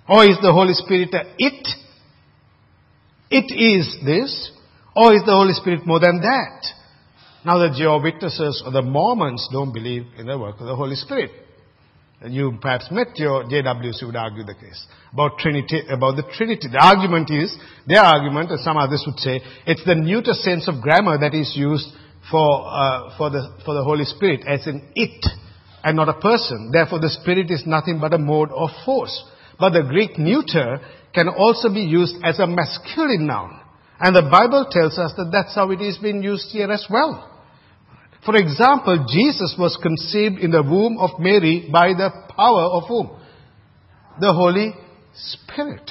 or 0.09 0.25
is 0.25 0.39
the 0.41 0.53
Holy 0.53 0.73
Spirit 0.75 1.13
a 1.13 1.35
it? 1.39 1.69
It 3.31 3.53
is 3.55 3.97
this. 4.05 4.51
Or 4.97 5.15
is 5.15 5.23
the 5.27 5.33
Holy 5.33 5.53
Spirit 5.53 5.87
more 5.87 6.01
than 6.01 6.21
that? 6.23 6.78
Now 7.45 7.59
the 7.59 7.75
Jehovah 7.77 8.03
Witnesses 8.03 8.63
or 8.65 8.73
the 8.73 8.83
Mormons 8.83 9.49
don't 9.53 9.73
believe 9.73 10.07
in 10.19 10.27
the 10.27 10.39
work 10.39 10.61
of 10.61 10.67
the 10.67 10.77
Holy 10.77 10.97
Spirit. 10.97 11.31
And 12.21 12.35
you 12.35 12.59
perhaps 12.61 12.89
met 12.91 13.17
your 13.17 13.45
JWs 13.45 14.01
who 14.01 14.07
would 14.07 14.17
argue 14.17 14.43
the 14.43 14.55
case 14.55 14.87
about 15.13 15.39
Trinity, 15.39 15.83
about 15.89 16.17
the 16.17 16.25
Trinity. 16.35 16.67
The 16.71 16.83
argument 16.83 17.31
is, 17.31 17.57
their 17.87 18.03
argument, 18.03 18.51
as 18.51 18.65
some 18.65 18.77
others 18.77 19.05
would 19.07 19.21
say, 19.21 19.41
it's 19.67 19.85
the 19.85 19.95
neuter 19.95 20.33
sense 20.33 20.67
of 20.67 20.83
grammar 20.83 21.19
that 21.19 21.33
is 21.33 21.53
used 21.57 21.87
for, 22.29 22.67
uh, 22.67 23.17
for, 23.17 23.31
the, 23.31 23.57
for 23.65 23.75
the 23.75 23.85
Holy 23.85 24.05
Spirit, 24.05 24.41
as 24.47 24.67
in 24.67 24.83
it, 24.97 25.25
and 25.85 25.97
not 25.97 26.09
a 26.09 26.21
person. 26.21 26.71
Therefore, 26.73 26.99
the 26.99 27.09
Spirit 27.23 27.53
is 27.53 27.63
nothing 27.67 28.01
but 28.01 28.13
a 28.13 28.19
mode 28.19 28.51
of 28.51 28.71
force. 28.85 29.25
But 29.61 29.71
the 29.71 29.83
Greek 29.83 30.19
neuter 30.19 30.81
can 31.15 31.29
also 31.29 31.73
be 31.73 31.83
used 31.83 32.17
as 32.25 32.41
a 32.41 32.47
masculine 32.49 33.27
noun. 33.27 33.61
And 34.01 34.15
the 34.15 34.29
Bible 34.31 34.67
tells 34.71 34.99
us 34.99 35.13
that 35.17 35.31
that's 35.33 35.55
how 35.55 35.71
it 35.71 35.81
is 35.81 35.99
being 35.99 36.23
used 36.23 36.51
here 36.51 36.71
as 36.71 36.87
well. 36.89 37.25
For 38.25 38.37
example, 38.37 39.07
Jesus 39.09 39.55
was 39.59 39.79
conceived 39.83 40.39
in 40.39 40.51
the 40.51 40.63
womb 40.63 40.99
of 40.99 41.19
Mary 41.19 41.69
by 41.73 41.95
the 41.95 42.11
power 42.37 42.65
of 42.65 42.85
whom? 42.89 43.11
The 44.21 44.33
Holy 44.33 44.75
Spirit. 45.15 45.91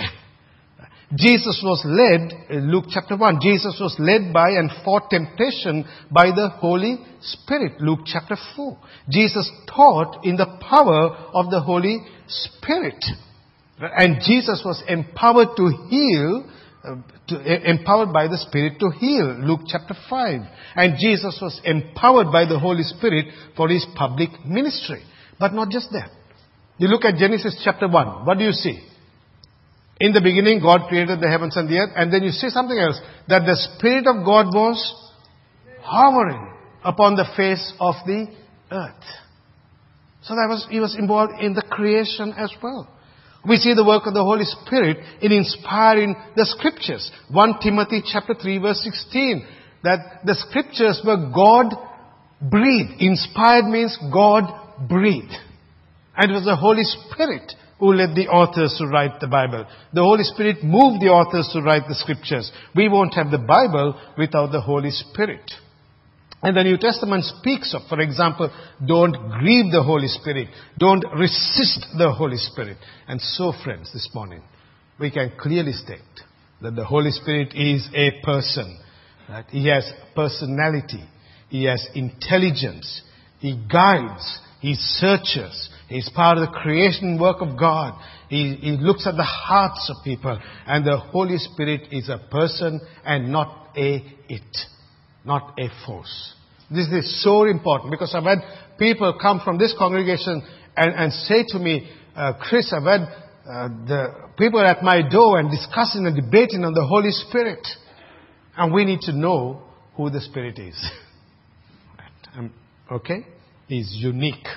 Jesus 1.15 1.61
was 1.63 1.81
led, 1.85 2.57
in 2.57 2.69
Luke 2.69 2.85
chapter 2.89 3.15
1, 3.15 3.39
Jesus 3.41 3.77
was 3.79 3.95
led 3.97 4.33
by 4.33 4.49
and 4.49 4.69
fought 4.83 5.09
temptation 5.09 5.85
by 6.11 6.31
the 6.31 6.49
Holy 6.49 6.97
Spirit, 7.21 7.79
Luke 7.79 8.01
chapter 8.05 8.35
4. 8.57 8.77
Jesus 9.09 9.49
taught 9.73 10.25
in 10.25 10.35
the 10.35 10.57
power 10.59 11.15
of 11.33 11.49
the 11.49 11.61
Holy 11.61 11.99
Spirit. 12.27 13.03
And 13.79 14.21
Jesus 14.25 14.61
was 14.65 14.83
empowered 14.87 15.55
to 15.55 15.87
heal 15.89 16.49
to, 17.29 17.69
empowered 17.69 18.13
by 18.13 18.27
the 18.27 18.37
Spirit 18.37 18.79
to 18.79 18.89
heal. 18.91 19.35
Luke 19.39 19.61
chapter 19.67 19.95
5. 20.09 20.41
And 20.75 20.97
Jesus 20.99 21.39
was 21.41 21.59
empowered 21.63 22.31
by 22.31 22.45
the 22.45 22.59
Holy 22.59 22.83
Spirit 22.83 23.27
for 23.55 23.69
his 23.69 23.85
public 23.95 24.29
ministry. 24.45 25.03
But 25.39 25.53
not 25.53 25.69
just 25.69 25.91
that. 25.91 26.09
You 26.77 26.87
look 26.87 27.05
at 27.05 27.15
Genesis 27.15 27.59
chapter 27.63 27.87
1. 27.87 28.25
What 28.25 28.37
do 28.37 28.43
you 28.43 28.51
see? 28.51 28.79
In 29.99 30.13
the 30.13 30.21
beginning, 30.21 30.61
God 30.61 30.87
created 30.87 31.19
the 31.19 31.29
heavens 31.29 31.57
and 31.57 31.67
the 31.67 31.77
earth. 31.77 31.91
And 31.95 32.13
then 32.13 32.23
you 32.23 32.31
see 32.31 32.49
something 32.49 32.77
else. 32.77 32.99
That 33.27 33.45
the 33.45 33.55
Spirit 33.55 34.05
of 34.07 34.23
God 34.25 34.47
was 34.53 34.77
hovering 35.81 36.53
upon 36.83 37.15
the 37.15 37.25
face 37.35 37.73
of 37.79 37.95
the 38.05 38.27
earth. 38.71 39.03
So 40.21 40.35
that 40.35 40.47
was, 40.49 40.67
he 40.69 40.79
was 40.79 40.95
involved 40.97 41.33
in 41.39 41.53
the 41.53 41.61
creation 41.61 42.33
as 42.37 42.51
well. 42.61 42.87
We 43.47 43.57
see 43.57 43.73
the 43.73 43.85
work 43.85 44.05
of 44.05 44.13
the 44.13 44.23
Holy 44.23 44.43
Spirit 44.43 44.97
in 45.21 45.31
inspiring 45.31 46.15
the 46.35 46.45
scriptures. 46.45 47.11
1 47.31 47.59
Timothy 47.61 48.03
chapter 48.05 48.33
3 48.33 48.57
verse 48.59 48.81
16. 48.83 49.47
That 49.83 50.25
the 50.25 50.35
scriptures 50.35 51.01
were 51.05 51.31
God 51.33 51.73
breathed. 52.41 52.99
Inspired 52.99 53.65
means 53.65 53.97
God 54.11 54.43
breathed. 54.89 55.33
And 56.17 56.31
it 56.31 56.33
was 56.33 56.45
the 56.45 56.55
Holy 56.55 56.83
Spirit 56.83 57.53
who 57.79 57.93
led 57.93 58.15
the 58.15 58.27
authors 58.27 58.75
to 58.79 58.87
write 58.87 59.19
the 59.19 59.27
Bible. 59.27 59.65
The 59.93 60.01
Holy 60.01 60.23
Spirit 60.23 60.63
moved 60.63 61.01
the 61.01 61.09
authors 61.09 61.49
to 61.53 61.61
write 61.61 61.83
the 61.87 61.95
scriptures. 61.95 62.51
We 62.75 62.89
won't 62.89 63.13
have 63.13 63.29
the 63.29 63.37
Bible 63.37 63.99
without 64.17 64.51
the 64.51 64.61
Holy 64.61 64.89
Spirit. 64.89 65.51
And 66.41 66.55
the 66.55 66.63
New 66.63 66.77
Testament 66.77 67.23
speaks 67.23 67.73
of, 67.73 67.81
for 67.89 67.99
example, 67.99 68.51
don't 68.85 69.13
grieve 69.39 69.71
the 69.71 69.81
Holy 69.81 70.07
Spirit. 70.07 70.49
Don't 70.77 71.03
resist 71.17 71.85
the 71.97 72.11
Holy 72.11 72.37
Spirit. 72.37 72.77
And 73.07 73.19
so, 73.19 73.53
friends, 73.63 73.91
this 73.91 74.09
morning, 74.13 74.41
we 74.99 75.09
can 75.09 75.31
clearly 75.39 75.73
state 75.73 75.99
that 76.61 76.75
the 76.75 76.85
Holy 76.85 77.11
Spirit 77.11 77.53
is 77.55 77.89
a 77.95 78.21
person. 78.23 78.79
That 79.27 79.49
he 79.49 79.67
has 79.67 79.91
personality. 80.15 81.03
He 81.49 81.65
has 81.65 81.85
intelligence. 81.95 83.01
He 83.39 83.59
guides. 83.71 84.39
He 84.59 84.75
searches. 84.75 85.69
He's 85.89 86.09
part 86.09 86.37
of 86.37 86.47
the 86.47 86.59
creation 86.59 87.19
work 87.19 87.37
of 87.41 87.57
God. 87.57 87.99
He, 88.29 88.55
he 88.55 88.71
looks 88.71 89.07
at 89.07 89.15
the 89.15 89.23
hearts 89.23 89.89
of 89.89 90.03
people. 90.03 90.37
And 90.67 90.85
the 90.85 90.97
Holy 90.97 91.37
Spirit 91.37 91.87
is 91.91 92.09
a 92.09 92.19
person 92.29 92.79
and 93.03 93.31
not 93.31 93.69
a 93.75 94.03
it, 94.29 94.57
not 95.27 95.59
a 95.59 95.67
force. 95.85 96.33
This 96.71 96.87
is 96.87 97.23
so 97.23 97.43
important 97.45 97.91
because 97.91 98.15
I've 98.15 98.23
had 98.23 98.39
people 98.79 99.17
come 99.21 99.41
from 99.43 99.57
this 99.57 99.75
congregation 99.77 100.41
and, 100.75 100.93
and 100.95 101.13
say 101.13 101.45
to 101.49 101.59
me, 101.59 101.89
uh, 102.15 102.33
Chris, 102.39 102.73
I've 102.73 102.83
had 102.83 103.01
uh, 103.47 103.67
the 103.87 104.13
people 104.37 104.59
at 104.59 104.83
my 104.83 105.07
door 105.07 105.39
and 105.39 105.51
discussing 105.51 106.05
and 106.05 106.15
debating 106.15 106.65
on 106.65 106.73
the 106.73 106.85
Holy 106.85 107.11
Spirit. 107.11 107.65
And 108.57 108.73
we 108.73 108.85
need 108.85 109.01
to 109.01 109.11
know 109.13 109.61
who 109.95 110.09
the 110.09 110.21
Spirit 110.21 110.57
is. 110.57 110.75
Okay? 112.89 113.27
He's 113.67 113.91
unique. 113.93 114.47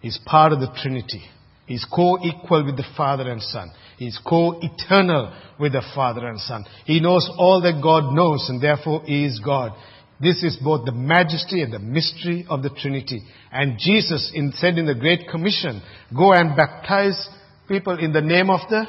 He's 0.00 0.18
part 0.24 0.52
of 0.52 0.60
the 0.60 0.68
Trinity. 0.82 1.22
He's 1.66 1.84
co-equal 1.84 2.64
with 2.66 2.76
the 2.76 2.84
Father 2.96 3.30
and 3.30 3.42
Son. 3.42 3.72
He's 3.96 4.18
co-eternal 4.26 5.34
with 5.58 5.72
the 5.72 5.82
Father 5.94 6.26
and 6.26 6.38
Son. 6.40 6.64
He 6.84 7.00
knows 7.00 7.28
all 7.38 7.62
that 7.62 7.80
God 7.82 8.14
knows 8.14 8.46
and 8.48 8.60
therefore 8.60 9.02
He 9.04 9.24
is 9.24 9.40
God. 9.44 9.72
This 10.20 10.42
is 10.42 10.58
both 10.62 10.84
the 10.84 10.92
majesty 10.92 11.62
and 11.62 11.72
the 11.72 11.78
mystery 11.78 12.46
of 12.48 12.62
the 12.62 12.70
Trinity. 12.70 13.22
And 13.50 13.78
Jesus 13.78 14.30
in, 14.34 14.52
said 14.52 14.78
in 14.78 14.86
the 14.86 14.94
Great 14.94 15.28
Commission, 15.28 15.82
go 16.16 16.32
and 16.32 16.56
baptize 16.56 17.28
people 17.66 17.98
in 17.98 18.12
the 18.12 18.20
name 18.20 18.50
of 18.50 18.60
the 18.68 18.84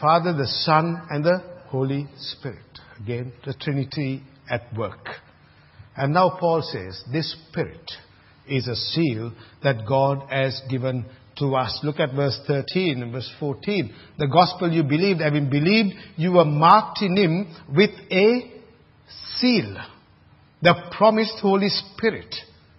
Father, 0.00 0.32
the 0.32 0.46
Son, 0.46 1.00
and 1.10 1.24
the 1.24 1.38
Holy 1.68 2.06
Spirit. 2.18 2.58
Again, 3.00 3.32
the 3.46 3.54
Trinity 3.54 4.22
at 4.50 4.62
work. 4.76 5.08
And 5.96 6.12
now 6.12 6.36
Paul 6.38 6.62
says, 6.62 7.02
this 7.12 7.36
Spirit 7.50 7.90
is 8.48 8.68
a 8.68 8.76
seal 8.76 9.32
that 9.62 9.86
God 9.86 10.28
has 10.30 10.60
given 10.68 11.06
to 11.36 11.54
us. 11.54 11.80
Look 11.82 12.00
at 12.00 12.14
verse 12.14 12.38
13 12.46 13.02
and 13.02 13.12
verse 13.12 13.30
14. 13.40 13.94
The 14.18 14.26
gospel 14.26 14.70
you 14.70 14.82
believed, 14.82 15.20
having 15.20 15.50
believed, 15.50 15.94
you 16.16 16.32
were 16.32 16.44
marked 16.44 17.02
in 17.02 17.16
Him 17.16 17.54
with 17.74 17.90
a 18.10 18.52
seal. 19.36 19.76
The 20.62 20.74
promised 20.96 21.38
Holy 21.40 21.68
Spirit. 21.68 22.34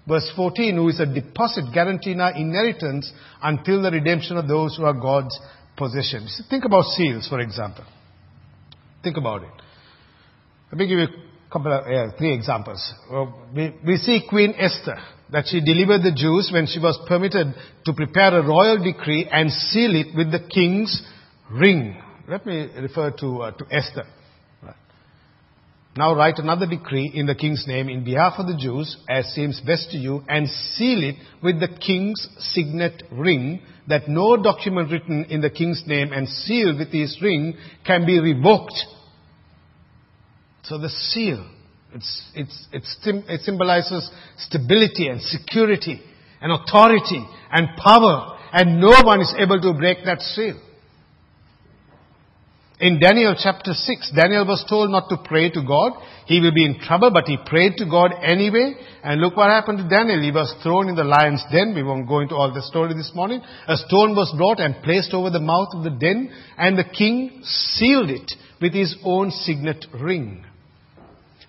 Verse 0.08 0.30
14, 0.36 0.76
who 0.76 0.90
is 0.90 1.00
a 1.00 1.06
deposit 1.06 1.66
guaranteeing 1.74 2.20
our 2.20 2.36
inheritance 2.36 3.12
until 3.42 3.82
the 3.82 3.92
redemption 3.92 4.38
of 4.38 4.48
those 4.48 4.78
who 4.78 4.86
are 4.86 4.94
God's 4.94 5.40
possessions. 5.76 6.42
Think 6.50 6.64
about 6.66 6.86
seals, 6.86 7.28
for 7.28 7.40
example. 7.40 7.86
Think 9.04 9.18
about 9.18 9.44
it. 9.44 9.50
Let 10.72 10.80
me 10.80 10.88
give 10.88 11.00
you 11.00 11.06
a 11.06 11.52
couple 11.52 11.74
of, 11.74 11.86
yeah, 11.90 12.12
three 12.18 12.34
examples. 12.34 12.94
We, 13.56 13.76
we 13.86 13.98
see 13.98 14.22
Queen 14.30 14.54
Esther 14.58 14.98
that 15.32 15.46
she 15.48 15.60
delivered 15.62 16.04
the 16.04 16.14
Jews 16.16 16.50
when 16.54 16.68
she 16.68 16.80
was 16.80 17.00
permitted 17.08 17.54
to 17.86 17.94
prepare 17.94 18.38
a 18.40 18.46
royal 18.46 18.84
decree 18.84 19.28
and 19.32 19.52
seal 19.52 19.96
it 19.96 20.16
with 20.16 20.32
the 20.32 20.48
king's 20.48 21.02
ring. 21.52 22.02
Let 22.28 22.46
me 22.46 22.70
refer 22.80 23.12
to, 23.12 23.42
uh, 23.42 23.52
to 23.52 23.66
Esther. 23.72 24.06
Now 25.98 26.14
write 26.14 26.40
another 26.40 26.68
decree 26.68 27.10
in 27.14 27.26
the 27.26 27.36
king's 27.36 27.66
name 27.68 27.88
in 27.88 28.04
behalf 28.04 28.34
of 28.38 28.48
the 28.48 28.58
Jews 28.58 28.98
as 29.08 29.28
seems 29.28 29.62
best 29.62 29.92
to 29.92 29.98
you 29.98 30.24
and 30.28 30.50
seal 30.50 31.02
it 31.04 31.16
with 31.42 31.62
the 31.62 31.70
king's 31.70 32.28
signet 32.38 33.04
ring 33.12 33.62
that 33.88 34.10
no 34.10 34.36
document 34.36 34.92
written 34.92 35.26
in 35.30 35.40
the 35.40 35.50
king's 35.50 35.84
name 35.88 36.12
and 36.12 36.28
sealed 36.28 36.80
with 36.80 36.90
his 36.90 37.18
ring 37.22 37.56
can 37.86 38.06
be 38.06 38.20
revoked. 38.20 38.78
So 40.64 40.78
the 40.78 40.90
seal 40.90 41.50
it's, 41.96 42.68
it's, 42.74 42.98
it 43.04 43.42
symbolizes 43.42 44.12
stability 44.38 45.08
and 45.08 45.22
security 45.22 46.02
and 46.42 46.52
authority 46.52 47.26
and 47.52 47.70
power. 47.78 48.38
And 48.52 48.82
no 48.82 48.92
one 49.04 49.22
is 49.22 49.34
able 49.38 49.62
to 49.62 49.74
break 49.74 50.00
that 50.06 50.20
seal. 50.20 50.60
In 52.78 53.00
Daniel 53.00 53.34
chapter 53.42 53.72
6, 53.72 54.12
Daniel 54.14 54.46
was 54.46 54.66
told 54.68 54.92
not 54.92 55.08
to 55.08 55.16
pray 55.24 55.50
to 55.50 55.64
God. 55.66 55.94
He 56.26 56.42
will 56.42 56.54
be 56.54 56.66
in 56.66 56.78
trouble, 56.82 57.12
but 57.12 57.24
he 57.26 57.38
prayed 57.46 57.78
to 57.78 57.86
God 57.86 58.12
anyway. 58.22 58.74
And 59.02 59.22
look 59.22 59.38
what 59.38 59.50
happened 59.50 59.78
to 59.78 59.88
Daniel. 59.88 60.22
He 60.22 60.32
was 60.32 60.54
thrown 60.62 60.90
in 60.90 60.96
the 60.96 61.06
lion's 61.06 61.44
den. 61.50 61.74
We 61.74 61.84
won't 61.84 62.10
go 62.10 62.20
into 62.20 62.36
all 62.36 62.54
the 62.54 62.62
story 62.62 62.94
this 62.94 63.14
morning. 63.16 63.42
A 63.70 63.78
stone 63.78 64.14
was 64.14 64.34
brought 64.36 64.60
and 64.60 64.84
placed 64.84 65.14
over 65.14 65.30
the 65.30 65.40
mouth 65.40 65.70
of 65.72 65.86
the 65.86 65.90
den, 65.92 66.30
and 66.58 66.78
the 66.78 66.84
king 66.84 67.42
sealed 67.44 68.10
it 68.10 68.34
with 68.60 68.74
his 68.74 68.98
own 69.06 69.32
signet 69.32 69.86
ring. 69.94 70.44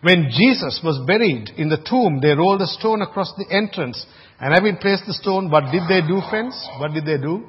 When 0.07 0.31
Jesus 0.31 0.79
was 0.85 1.05
buried 1.05 1.51
in 1.57 1.69
the 1.69 1.79
tomb, 1.79 2.21
they 2.23 2.29
rolled 2.29 2.63
a 2.63 2.67
stone 2.69 3.03
across 3.03 3.33
the 3.37 3.53
entrance. 3.53 4.07
And 4.39 4.55
having 4.55 4.77
placed 4.77 5.03
the 5.05 5.13
stone, 5.13 5.51
what 5.51 5.65
did 5.73 5.83
they 5.89 6.07
do, 6.07 6.21
friends? 6.31 6.55
What 6.79 6.93
did 6.93 7.05
they 7.05 7.19
do? 7.19 7.49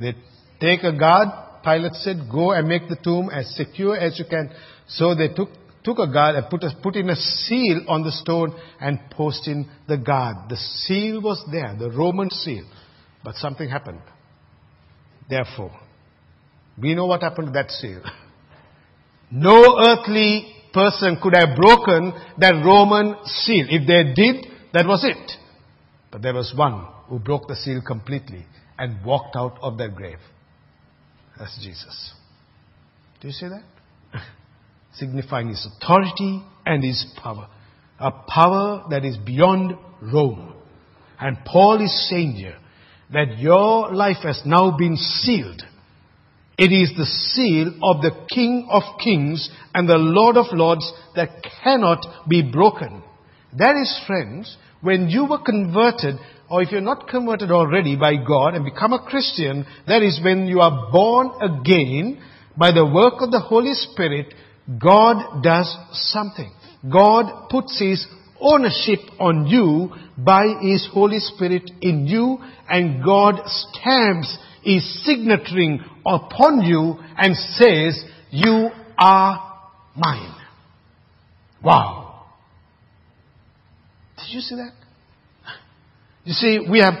They 0.00 0.14
take 0.58 0.82
a 0.82 0.92
guard. 0.92 1.28
Pilate 1.62 1.92
said, 1.92 2.16
go 2.28 2.50
and 2.50 2.66
make 2.66 2.88
the 2.88 2.96
tomb 2.96 3.30
as 3.30 3.54
secure 3.54 3.96
as 3.96 4.18
you 4.18 4.24
can. 4.28 4.50
So 4.88 5.14
they 5.14 5.28
took, 5.28 5.50
took 5.84 6.00
a 6.00 6.12
guard 6.12 6.34
and 6.34 6.50
put, 6.50 6.64
a, 6.64 6.70
put 6.82 6.96
in 6.96 7.10
a 7.10 7.14
seal 7.14 7.82
on 7.86 8.02
the 8.02 8.10
stone 8.10 8.58
and 8.80 8.98
posted 9.12 9.52
in 9.52 9.70
the 9.86 9.96
guard. 9.96 10.48
The 10.48 10.56
seal 10.56 11.22
was 11.22 11.44
there, 11.52 11.76
the 11.78 11.92
Roman 11.92 12.28
seal. 12.28 12.64
But 13.22 13.36
something 13.36 13.68
happened. 13.68 14.00
Therefore, 15.30 15.70
we 16.76 16.96
know 16.96 17.06
what 17.06 17.22
happened 17.22 17.48
to 17.48 17.52
that 17.52 17.70
seal. 17.70 18.02
No 19.30 19.80
earthly 19.80 20.53
person 20.74 21.18
could 21.22 21.34
have 21.34 21.56
broken 21.56 22.12
that 22.38 22.62
Roman 22.64 23.16
seal. 23.24 23.66
If 23.70 23.86
they 23.86 24.12
did, 24.12 24.46
that 24.74 24.86
was 24.86 25.04
it. 25.04 25.32
But 26.10 26.22
there 26.22 26.34
was 26.34 26.52
one 26.54 26.86
who 27.06 27.18
broke 27.18 27.48
the 27.48 27.56
seal 27.56 27.80
completely 27.86 28.44
and 28.78 29.04
walked 29.04 29.36
out 29.36 29.58
of 29.62 29.78
that 29.78 29.94
grave. 29.94 30.18
That's 31.38 31.56
Jesus. 31.62 32.12
Do 33.20 33.28
you 33.28 33.32
see 33.32 33.48
that? 33.48 33.62
Signifying 34.94 35.48
his 35.48 35.66
authority 35.76 36.42
and 36.66 36.84
his 36.84 37.06
power. 37.22 37.48
A 37.98 38.10
power 38.10 38.84
that 38.90 39.04
is 39.04 39.16
beyond 39.16 39.76
Rome. 40.02 40.54
And 41.20 41.38
Paul 41.44 41.82
is 41.82 42.08
saying 42.10 42.32
here 42.32 42.58
that 43.12 43.38
your 43.38 43.92
life 43.92 44.18
has 44.24 44.42
now 44.44 44.76
been 44.76 44.96
sealed 44.96 45.62
it 46.56 46.72
is 46.72 46.96
the 46.96 47.06
seal 47.06 47.68
of 47.82 48.00
the 48.02 48.26
King 48.28 48.68
of 48.70 48.82
Kings 49.02 49.50
and 49.74 49.88
the 49.88 49.98
Lord 49.98 50.36
of 50.36 50.46
Lords 50.52 50.92
that 51.16 51.44
cannot 51.62 52.28
be 52.28 52.42
broken. 52.42 53.02
That 53.56 53.76
is, 53.76 54.00
friends, 54.06 54.56
when 54.80 55.08
you 55.08 55.26
were 55.26 55.42
converted, 55.42 56.16
or 56.48 56.62
if 56.62 56.70
you're 56.70 56.80
not 56.80 57.08
converted 57.08 57.50
already 57.50 57.96
by 57.96 58.16
God 58.16 58.54
and 58.54 58.64
become 58.64 58.92
a 58.92 59.04
Christian, 59.04 59.66
that 59.88 60.02
is 60.02 60.20
when 60.22 60.46
you 60.46 60.60
are 60.60 60.92
born 60.92 61.30
again 61.40 62.22
by 62.56 62.70
the 62.70 62.86
work 62.86 63.14
of 63.18 63.30
the 63.30 63.40
Holy 63.40 63.74
Spirit, 63.74 64.32
God 64.78 65.42
does 65.42 65.74
something. 65.92 66.52
God 66.92 67.48
puts 67.48 67.80
His 67.80 68.06
ownership 68.40 69.00
on 69.18 69.46
you 69.46 69.92
by 70.16 70.46
His 70.60 70.88
Holy 70.92 71.18
Spirit 71.18 71.70
in 71.80 72.06
you, 72.06 72.38
and 72.68 73.02
God 73.04 73.40
stamps 73.46 74.36
His 74.64 75.04
signature 75.04 75.84
upon 76.06 76.62
you 76.62 76.96
and 77.16 77.36
says, 77.36 78.02
You 78.30 78.70
are 78.98 79.60
mine. 79.94 80.34
Wow. 81.62 82.26
Did 84.16 84.34
you 84.34 84.40
see 84.40 84.56
that? 84.56 84.72
You 86.24 86.32
see, 86.32 86.58
we 86.70 86.80
have, 86.80 86.94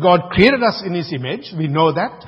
God 0.00 0.30
created 0.30 0.62
us 0.62 0.82
in 0.84 0.94
His 0.94 1.12
image. 1.12 1.52
We 1.56 1.68
know 1.68 1.92
that. 1.92 2.24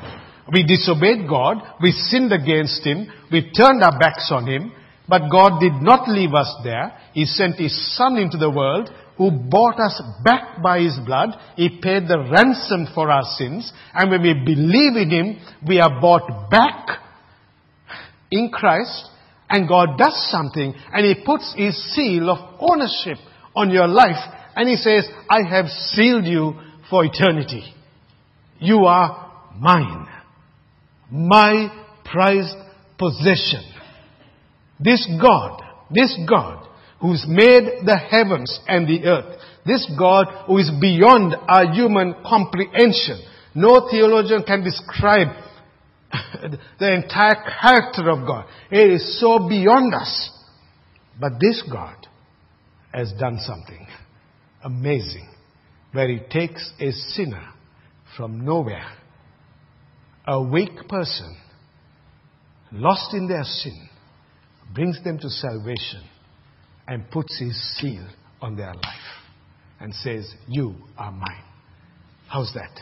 We 0.52 0.64
disobeyed 0.64 1.28
God. 1.28 1.58
We 1.82 1.92
sinned 1.92 2.32
against 2.32 2.84
Him. 2.84 3.08
We 3.30 3.52
turned 3.52 3.82
our 3.82 3.98
backs 3.98 4.30
on 4.32 4.46
Him. 4.46 4.72
But 5.08 5.30
God 5.30 5.60
did 5.60 5.74
not 5.82 6.08
leave 6.08 6.34
us 6.34 6.54
there. 6.64 6.96
He 7.12 7.26
sent 7.26 7.56
His 7.56 7.96
Son 7.96 8.16
into 8.16 8.38
the 8.38 8.50
world 8.50 8.90
who 9.20 9.30
bought 9.30 9.78
us 9.78 10.00
back 10.24 10.62
by 10.62 10.80
His 10.80 10.98
blood. 11.04 11.28
He 11.54 11.68
paid 11.68 12.08
the 12.08 12.26
ransom 12.32 12.86
for 12.94 13.10
our 13.10 13.24
sins. 13.36 13.70
And 13.92 14.10
when 14.10 14.22
we 14.22 14.32
believe 14.32 14.96
in 14.96 15.10
Him, 15.10 15.40
we 15.68 15.78
are 15.78 16.00
bought 16.00 16.50
back 16.50 17.02
in 18.30 18.48
Christ. 18.50 19.10
And 19.50 19.68
God 19.68 19.98
does 19.98 20.26
something 20.30 20.72
and 20.94 21.04
He 21.04 21.22
puts 21.22 21.52
His 21.54 21.76
seal 21.94 22.30
of 22.30 22.56
ownership 22.60 23.18
on 23.54 23.68
your 23.68 23.88
life. 23.88 24.16
And 24.56 24.66
He 24.66 24.76
says, 24.76 25.06
I 25.28 25.42
have 25.46 25.66
sealed 25.66 26.24
you 26.24 26.54
for 26.88 27.04
eternity. 27.04 27.74
You 28.58 28.86
are 28.86 29.50
mine. 29.58 30.06
My 31.10 31.68
prized 32.10 32.56
possession. 32.98 33.70
This 34.78 35.06
God, 35.20 35.60
this 35.90 36.18
God 36.26 36.69
who's 37.00 37.24
made 37.26 37.86
the 37.86 37.96
heavens 37.96 38.60
and 38.66 38.86
the 38.86 39.04
earth, 39.06 39.40
this 39.64 39.90
God 39.98 40.26
who 40.46 40.58
is 40.58 40.70
beyond 40.80 41.34
our 41.48 41.72
human 41.72 42.14
comprehension. 42.26 43.20
No 43.54 43.88
theologian 43.90 44.42
can 44.44 44.62
describe 44.62 45.28
the 46.78 46.94
entire 46.94 47.42
character 47.60 48.10
of 48.10 48.26
God. 48.26 48.46
It 48.70 48.90
is 48.90 49.20
so 49.20 49.48
beyond 49.48 49.94
us. 49.94 50.30
But 51.18 51.34
this 51.40 51.62
God 51.70 52.06
has 52.92 53.12
done 53.18 53.38
something 53.40 53.86
amazing 54.64 55.28
where 55.92 56.08
he 56.08 56.20
takes 56.30 56.72
a 56.80 56.92
sinner 56.92 57.48
from 58.16 58.44
nowhere, 58.44 58.92
a 60.26 60.42
weak 60.42 60.88
person, 60.88 61.36
lost 62.72 63.14
in 63.14 63.28
their 63.28 63.44
sin, 63.44 63.88
brings 64.74 65.02
them 65.02 65.18
to 65.18 65.28
salvation 65.28 66.02
and 66.90 67.08
puts 67.08 67.38
his 67.38 67.56
seal 67.76 68.04
on 68.42 68.56
their 68.56 68.74
life 68.74 69.08
and 69.78 69.94
says, 69.94 70.34
You 70.48 70.74
are 70.98 71.12
mine. 71.12 71.44
How's 72.28 72.52
that? 72.54 72.80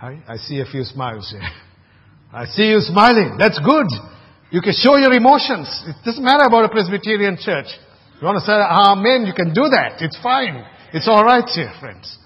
I, 0.00 0.22
I 0.28 0.36
see 0.36 0.60
a 0.60 0.64
few 0.64 0.84
smiles 0.84 1.28
here. 1.30 1.42
I 2.32 2.46
see 2.46 2.70
you 2.70 2.78
smiling. 2.78 3.36
That's 3.36 3.58
good. 3.58 3.86
You 4.52 4.60
can 4.62 4.72
show 4.72 4.96
your 4.96 5.12
emotions. 5.12 5.82
It 5.86 5.96
doesn't 6.04 6.24
matter 6.24 6.44
about 6.44 6.64
a 6.64 6.68
Presbyterian 6.68 7.36
church. 7.36 7.66
You 8.20 8.26
want 8.26 8.38
to 8.38 8.46
say 8.46 8.52
Amen, 8.52 9.26
you 9.26 9.34
can 9.34 9.52
do 9.52 9.62
that. 9.62 9.96
It's 10.00 10.18
fine. 10.22 10.64
It's 10.92 11.08
alright 11.08 11.48
here, 11.48 11.72
friends. 11.80 12.16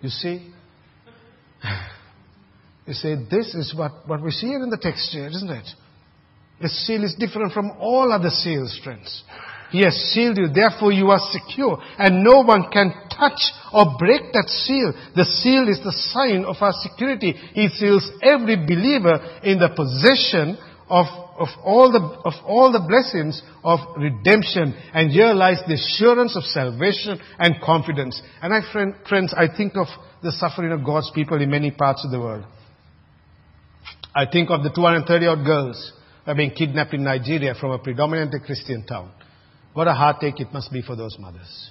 You 0.00 0.08
see? 0.08 0.52
You 2.86 2.94
see, 2.94 3.14
this 3.30 3.54
is 3.54 3.72
what, 3.76 3.92
what 4.08 4.20
we 4.20 4.32
see 4.32 4.48
here 4.48 4.64
in 4.64 4.70
the 4.70 4.78
text 4.78 5.12
here, 5.12 5.28
isn't 5.28 5.50
it? 5.50 5.68
The 6.60 6.68
seal 6.68 7.04
is 7.04 7.14
different 7.14 7.52
from 7.52 7.70
all 7.78 8.10
other 8.10 8.30
seals, 8.30 8.80
friends. 8.82 9.22
He 9.70 9.82
has 9.82 9.94
sealed 10.12 10.36
you, 10.36 10.48
therefore 10.48 10.92
you 10.92 11.10
are 11.10 11.20
secure, 11.30 11.78
and 11.98 12.24
no 12.24 12.42
one 12.42 12.70
can 12.72 12.92
touch 13.08 13.40
or 13.72 13.96
break 13.98 14.32
that 14.32 14.48
seal. 14.48 14.92
The 15.14 15.24
seal 15.24 15.68
is 15.68 15.78
the 15.84 15.92
sign 15.92 16.44
of 16.44 16.56
our 16.60 16.72
security. 16.82 17.32
He 17.54 17.68
seals 17.68 18.10
every 18.22 18.56
believer 18.56 19.20
in 19.44 19.58
the 19.58 19.70
possession 19.70 20.58
of, 20.88 21.06
of, 21.38 21.48
all 21.62 21.92
the, 21.92 22.00
of 22.00 22.34
all 22.44 22.72
the 22.72 22.82
blessings 22.82 23.40
of 23.62 23.78
redemption. 23.96 24.74
And 24.92 25.10
here 25.10 25.32
lies 25.32 25.62
the 25.68 25.74
assurance 25.74 26.36
of 26.36 26.42
salvation 26.42 27.20
and 27.38 27.62
confidence. 27.62 28.20
And 28.42 28.52
I, 28.52 28.60
friend, 28.72 28.94
friends, 29.08 29.32
I 29.36 29.46
think 29.54 29.76
of 29.76 29.86
the 30.22 30.32
suffering 30.32 30.72
of 30.72 30.84
God's 30.84 31.10
people 31.14 31.40
in 31.40 31.48
many 31.48 31.70
parts 31.70 32.04
of 32.04 32.10
the 32.10 32.18
world. 32.18 32.44
I 34.14 34.26
think 34.26 34.50
of 34.50 34.64
the 34.64 34.70
230 34.70 35.26
odd 35.26 35.46
girls 35.46 35.92
who 36.24 36.32
are 36.32 36.34
being 36.34 36.50
kidnapped 36.50 36.92
in 36.92 37.04
Nigeria 37.04 37.54
from 37.54 37.70
a 37.70 37.78
predominantly 37.78 38.40
Christian 38.44 38.84
town. 38.84 39.12
What 39.72 39.86
a 39.86 39.94
heartache 39.94 40.40
it 40.40 40.52
must 40.52 40.72
be 40.72 40.82
for 40.82 40.96
those 40.96 41.16
mothers. 41.18 41.70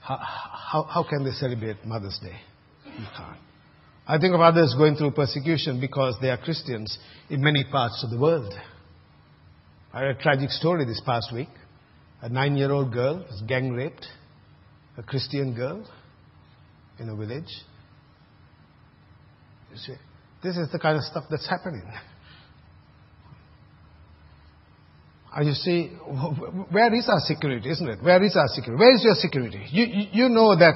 How, 0.00 0.16
how, 0.16 0.82
how 0.84 1.06
can 1.08 1.24
they 1.24 1.32
celebrate 1.32 1.84
Mother's 1.84 2.18
Day? 2.22 2.36
You 2.86 3.06
can't. 3.14 3.38
I 4.06 4.18
think 4.18 4.34
of 4.34 4.40
others 4.40 4.74
going 4.78 4.96
through 4.96 5.10
persecution 5.10 5.80
because 5.80 6.16
they 6.22 6.30
are 6.30 6.38
Christians 6.38 6.98
in 7.28 7.42
many 7.42 7.64
parts 7.70 8.02
of 8.02 8.10
the 8.10 8.18
world. 8.18 8.54
I 9.92 10.00
had 10.00 10.08
a 10.08 10.14
tragic 10.14 10.48
story 10.50 10.86
this 10.86 11.02
past 11.04 11.30
week. 11.32 11.48
A 12.22 12.28
nine 12.30 12.56
year 12.56 12.72
old 12.72 12.90
girl 12.90 13.18
was 13.18 13.42
gang 13.46 13.70
raped, 13.72 14.06
a 14.96 15.02
Christian 15.02 15.54
girl 15.54 15.86
in 16.98 17.10
a 17.10 17.14
village. 17.14 17.52
You 19.72 19.76
see, 19.76 19.94
this 20.42 20.56
is 20.56 20.72
the 20.72 20.78
kind 20.78 20.96
of 20.96 21.04
stuff 21.04 21.24
that's 21.30 21.48
happening. 21.48 21.82
And 25.34 25.48
you 25.48 25.54
see, 25.54 25.88
where 26.70 26.94
is 26.94 27.08
our 27.08 27.20
security, 27.20 27.70
isn't 27.70 27.88
it? 27.88 28.02
Where 28.02 28.22
is 28.22 28.36
our 28.36 28.48
security? 28.48 28.80
Where 28.80 28.94
is 28.94 29.04
your 29.04 29.14
security? 29.14 29.64
You, 29.70 29.86
you, 29.86 30.06
you 30.12 30.28
know 30.28 30.56
that, 30.56 30.74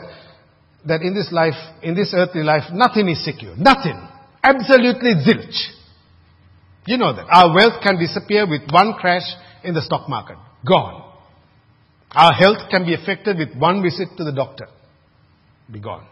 that 0.87 1.03
in 1.03 1.15
this 1.15 1.31
life, 1.33 1.55
in 1.83 1.95
this 1.95 2.12
earthly 2.17 2.43
life, 2.43 2.65
nothing 2.73 3.09
is 3.09 3.25
secure. 3.25 3.57
Nothing. 3.57 4.01
Absolutely 4.43 5.15
zilch. 5.15 5.57
You 6.87 6.99
know 6.99 7.15
that. 7.15 7.27
Our 7.31 7.55
wealth 7.55 7.83
can 7.83 7.99
disappear 7.99 8.49
with 8.49 8.62
one 8.71 8.95
crash 8.95 9.27
in 9.62 9.75
the 9.75 9.83
stock 9.83 10.09
market. 10.09 10.37
Gone. 10.67 11.11
Our 12.11 12.33
health 12.33 12.69
can 12.71 12.85
be 12.85 12.95
affected 12.95 13.38
with 13.38 13.57
one 13.57 13.83
visit 13.83 14.09
to 14.19 14.25
the 14.25 14.33
doctor. 14.33 14.67
Be 15.71 15.81
gone. 15.81 16.07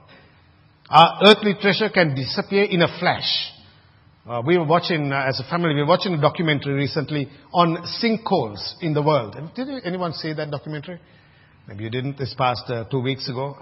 Our 0.88 1.20
earthly 1.26 1.54
treasure 1.60 1.88
can 1.90 2.14
disappear 2.14 2.64
in 2.64 2.82
a 2.82 2.98
flash. 2.98 3.52
Uh, 4.30 4.40
we 4.46 4.56
were 4.56 4.64
watching, 4.64 5.10
uh, 5.10 5.24
as 5.26 5.40
a 5.40 5.50
family, 5.50 5.74
we 5.74 5.80
were 5.80 5.88
watching 5.88 6.14
a 6.14 6.20
documentary 6.20 6.72
recently 6.72 7.28
on 7.52 7.76
sinkholes 8.00 8.74
in 8.80 8.94
the 8.94 9.02
world. 9.02 9.34
Did 9.56 9.66
anyone 9.84 10.12
see 10.12 10.32
that 10.32 10.52
documentary? 10.52 11.00
Maybe 11.66 11.82
you 11.82 11.90
didn't 11.90 12.16
this 12.16 12.32
past 12.38 12.62
uh, 12.68 12.84
two 12.84 13.00
weeks 13.00 13.28
ago. 13.28 13.56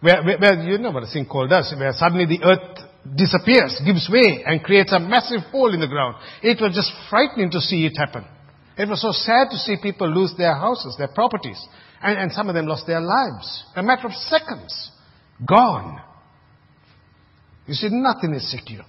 Where, 0.00 0.22
where, 0.22 0.38
where, 0.38 0.62
you 0.62 0.78
know 0.78 0.92
what 0.92 1.02
a 1.02 1.06
sinkhole 1.06 1.48
does, 1.48 1.74
where 1.76 1.90
suddenly 1.94 2.26
the 2.26 2.44
earth 2.44 2.78
disappears, 3.16 3.82
gives 3.84 4.08
way, 4.08 4.44
and 4.46 4.62
creates 4.62 4.92
a 4.92 5.00
massive 5.00 5.40
hole 5.50 5.74
in 5.74 5.80
the 5.80 5.88
ground. 5.88 6.14
It 6.44 6.60
was 6.60 6.76
just 6.76 6.92
frightening 7.10 7.50
to 7.50 7.58
see 7.58 7.84
it 7.84 7.96
happen. 7.98 8.24
It 8.76 8.88
was 8.88 9.02
so 9.02 9.10
sad 9.10 9.50
to 9.50 9.56
see 9.56 9.78
people 9.82 10.08
lose 10.08 10.32
their 10.38 10.54
houses, 10.54 10.94
their 10.96 11.08
properties, 11.08 11.58
and, 12.00 12.16
and 12.16 12.30
some 12.30 12.48
of 12.48 12.54
them 12.54 12.66
lost 12.66 12.86
their 12.86 13.00
lives. 13.00 13.64
A 13.74 13.82
matter 13.82 14.06
of 14.06 14.12
seconds. 14.12 14.92
Gone. 15.44 16.00
You 17.66 17.74
see, 17.74 17.88
nothing 17.90 18.32
is 18.34 18.48
secure. 18.48 18.84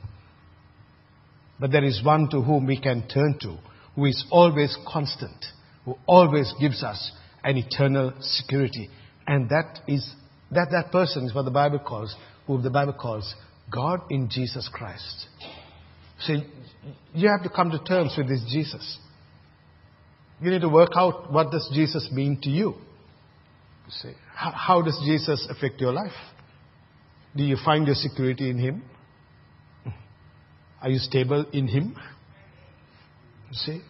But 1.60 1.72
there 1.72 1.84
is 1.84 2.04
one 2.04 2.30
to 2.30 2.42
whom 2.42 2.66
we 2.66 2.80
can 2.80 3.08
turn 3.08 3.38
to, 3.42 3.58
who 3.96 4.06
is 4.06 4.26
always 4.32 4.78
constant, 4.88 5.46
who 5.86 5.98
always 6.08 6.54
gives 6.60 6.84
us 6.84 7.12
an 7.44 7.58
eternal 7.58 8.14
security. 8.22 8.90
And 9.28 9.50
that 9.50 9.80
is, 9.88 10.10
that, 10.52 10.70
that 10.72 10.92
person 10.92 11.26
is 11.26 11.36
what 11.36 11.46
the 11.46 11.52
Bible 11.52 11.80
calls, 11.80 12.16
who 12.48 12.62
the 12.62 12.70
Bible 12.70 12.94
calls 12.94 13.36
God 13.72 14.02
in 14.10 14.30
Jesus 14.30 14.70
Christ. 14.72 15.28
So 16.22 16.34
you 17.14 17.30
have 17.30 17.44
to 17.44 17.50
come 17.50 17.72
to 17.72 17.80
terms 17.84 18.16
with 18.18 18.28
this 18.28 18.44
Jesus. 18.50 18.98
You 20.42 20.52
need 20.52 20.62
to 20.62 20.70
work 20.70 20.92
out 20.96 21.32
what 21.32 21.52
does 21.52 21.70
Jesus 21.74 22.10
mean 22.12 22.40
to 22.44 22.50
you. 22.50 22.76
You 23.86 23.92
see, 23.92 24.12
how, 24.34 24.52
how 24.52 24.82
does 24.82 25.00
Jesus 25.06 25.48
affect 25.50 25.82
your 25.82 25.92
life? 25.92 26.14
Do 27.36 27.44
you 27.44 27.58
find 27.64 27.86
your 27.86 27.96
security 27.96 28.50
in 28.50 28.58
Him? 28.58 28.84
Are 30.82 30.90
you 30.90 31.00
stable 31.00 31.46
in 31.52 31.68
Him? 31.68 31.96
You 33.50 33.54
see? 33.54 33.82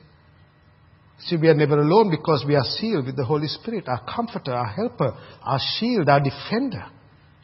See, 1.19 1.35
we 1.35 1.49
are 1.49 1.53
never 1.53 1.79
alone 1.79 2.09
because 2.09 2.45
we 2.47 2.55
are 2.55 2.63
sealed 2.63 3.05
with 3.05 3.17
the 3.17 3.25
Holy 3.25 3.47
Spirit, 3.47 3.87
our 3.87 4.01
comforter, 4.05 4.53
our 4.53 4.67
helper, 4.67 5.17
our 5.43 5.59
shield, 5.77 6.07
our 6.07 6.21
defender. 6.21 6.85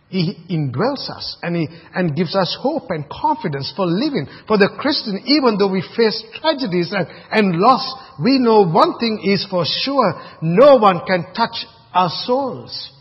He 0.08 0.38
indwells 0.50 1.10
us 1.10 1.38
and, 1.42 1.56
he, 1.56 1.68
and 1.94 2.16
gives 2.16 2.36
us 2.36 2.56
hope 2.62 2.90
and 2.90 3.06
confidence 3.10 3.74
for 3.76 3.86
living. 3.86 4.28
For 4.48 4.58
the 4.58 4.70
Christian, 4.80 5.20
even 5.26 5.58
though 5.58 5.70
we 5.70 5.84
face 5.96 6.24
tragedies 6.40 6.94
and, 6.94 7.08
and 7.32 7.60
loss, 7.60 7.94
we 8.24 8.40
know 8.40 8.66
one 8.66 8.98
thing 8.98 9.22
is 9.26 9.46
for 9.50 9.66
sure 9.66 10.22
no 10.42 10.78
one 10.78 11.02
can 11.06 11.34
touch 11.36 11.66
our 11.94 12.10
souls. 12.10 12.92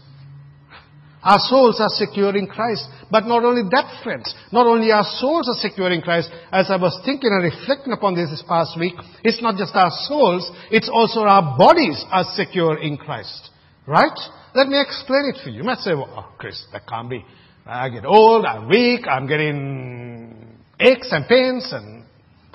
Our 1.25 1.39
souls 1.39 1.81
are 1.81 1.89
secure 1.89 2.37
in 2.37 2.47
Christ. 2.47 2.87
But 3.11 3.27
not 3.27 3.45
only 3.45 3.63
that, 3.71 4.03
friends, 4.05 4.35
not 4.53 4.67
only 4.67 4.93
our 4.93 5.05
souls 5.05 5.49
are 5.49 5.59
secure 5.59 5.91
in 5.91 6.03
Christ, 6.03 6.31
as 6.53 6.71
I 6.71 6.77
was 6.77 7.01
thinking 7.05 7.31
and 7.33 7.43
reflecting 7.43 7.93
upon 7.93 8.15
this 8.15 8.31
this 8.31 8.45
past 8.47 8.79
week, 8.79 8.95
it's 9.23 9.41
not 9.41 9.57
just 9.57 9.75
our 9.75 9.91
souls, 10.07 10.51
it's 10.71 10.91
also 10.93 11.21
our 11.21 11.57
bodies 11.57 12.05
are 12.11 12.25
secure 12.35 12.79
in 12.79 12.97
Christ. 12.97 13.51
Right? 13.87 14.19
Let 14.55 14.69
me 14.69 14.81
explain 14.81 15.33
it 15.35 15.41
for 15.43 15.51
you. 15.51 15.59
You 15.59 15.65
might 15.65 15.79
say, 15.79 15.95
well, 15.95 16.13
oh, 16.17 16.35
Chris, 16.39 16.63
that 16.73 16.87
can't 16.87 17.09
be. 17.09 17.25
I 17.67 17.89
get 17.89 18.05
old, 18.05 18.45
I'm 18.45 18.69
weak, 18.69 19.07
I'm 19.09 19.27
getting 19.27 20.59
aches 20.79 21.09
and 21.11 21.27
pains 21.27 21.69
and 21.73 22.05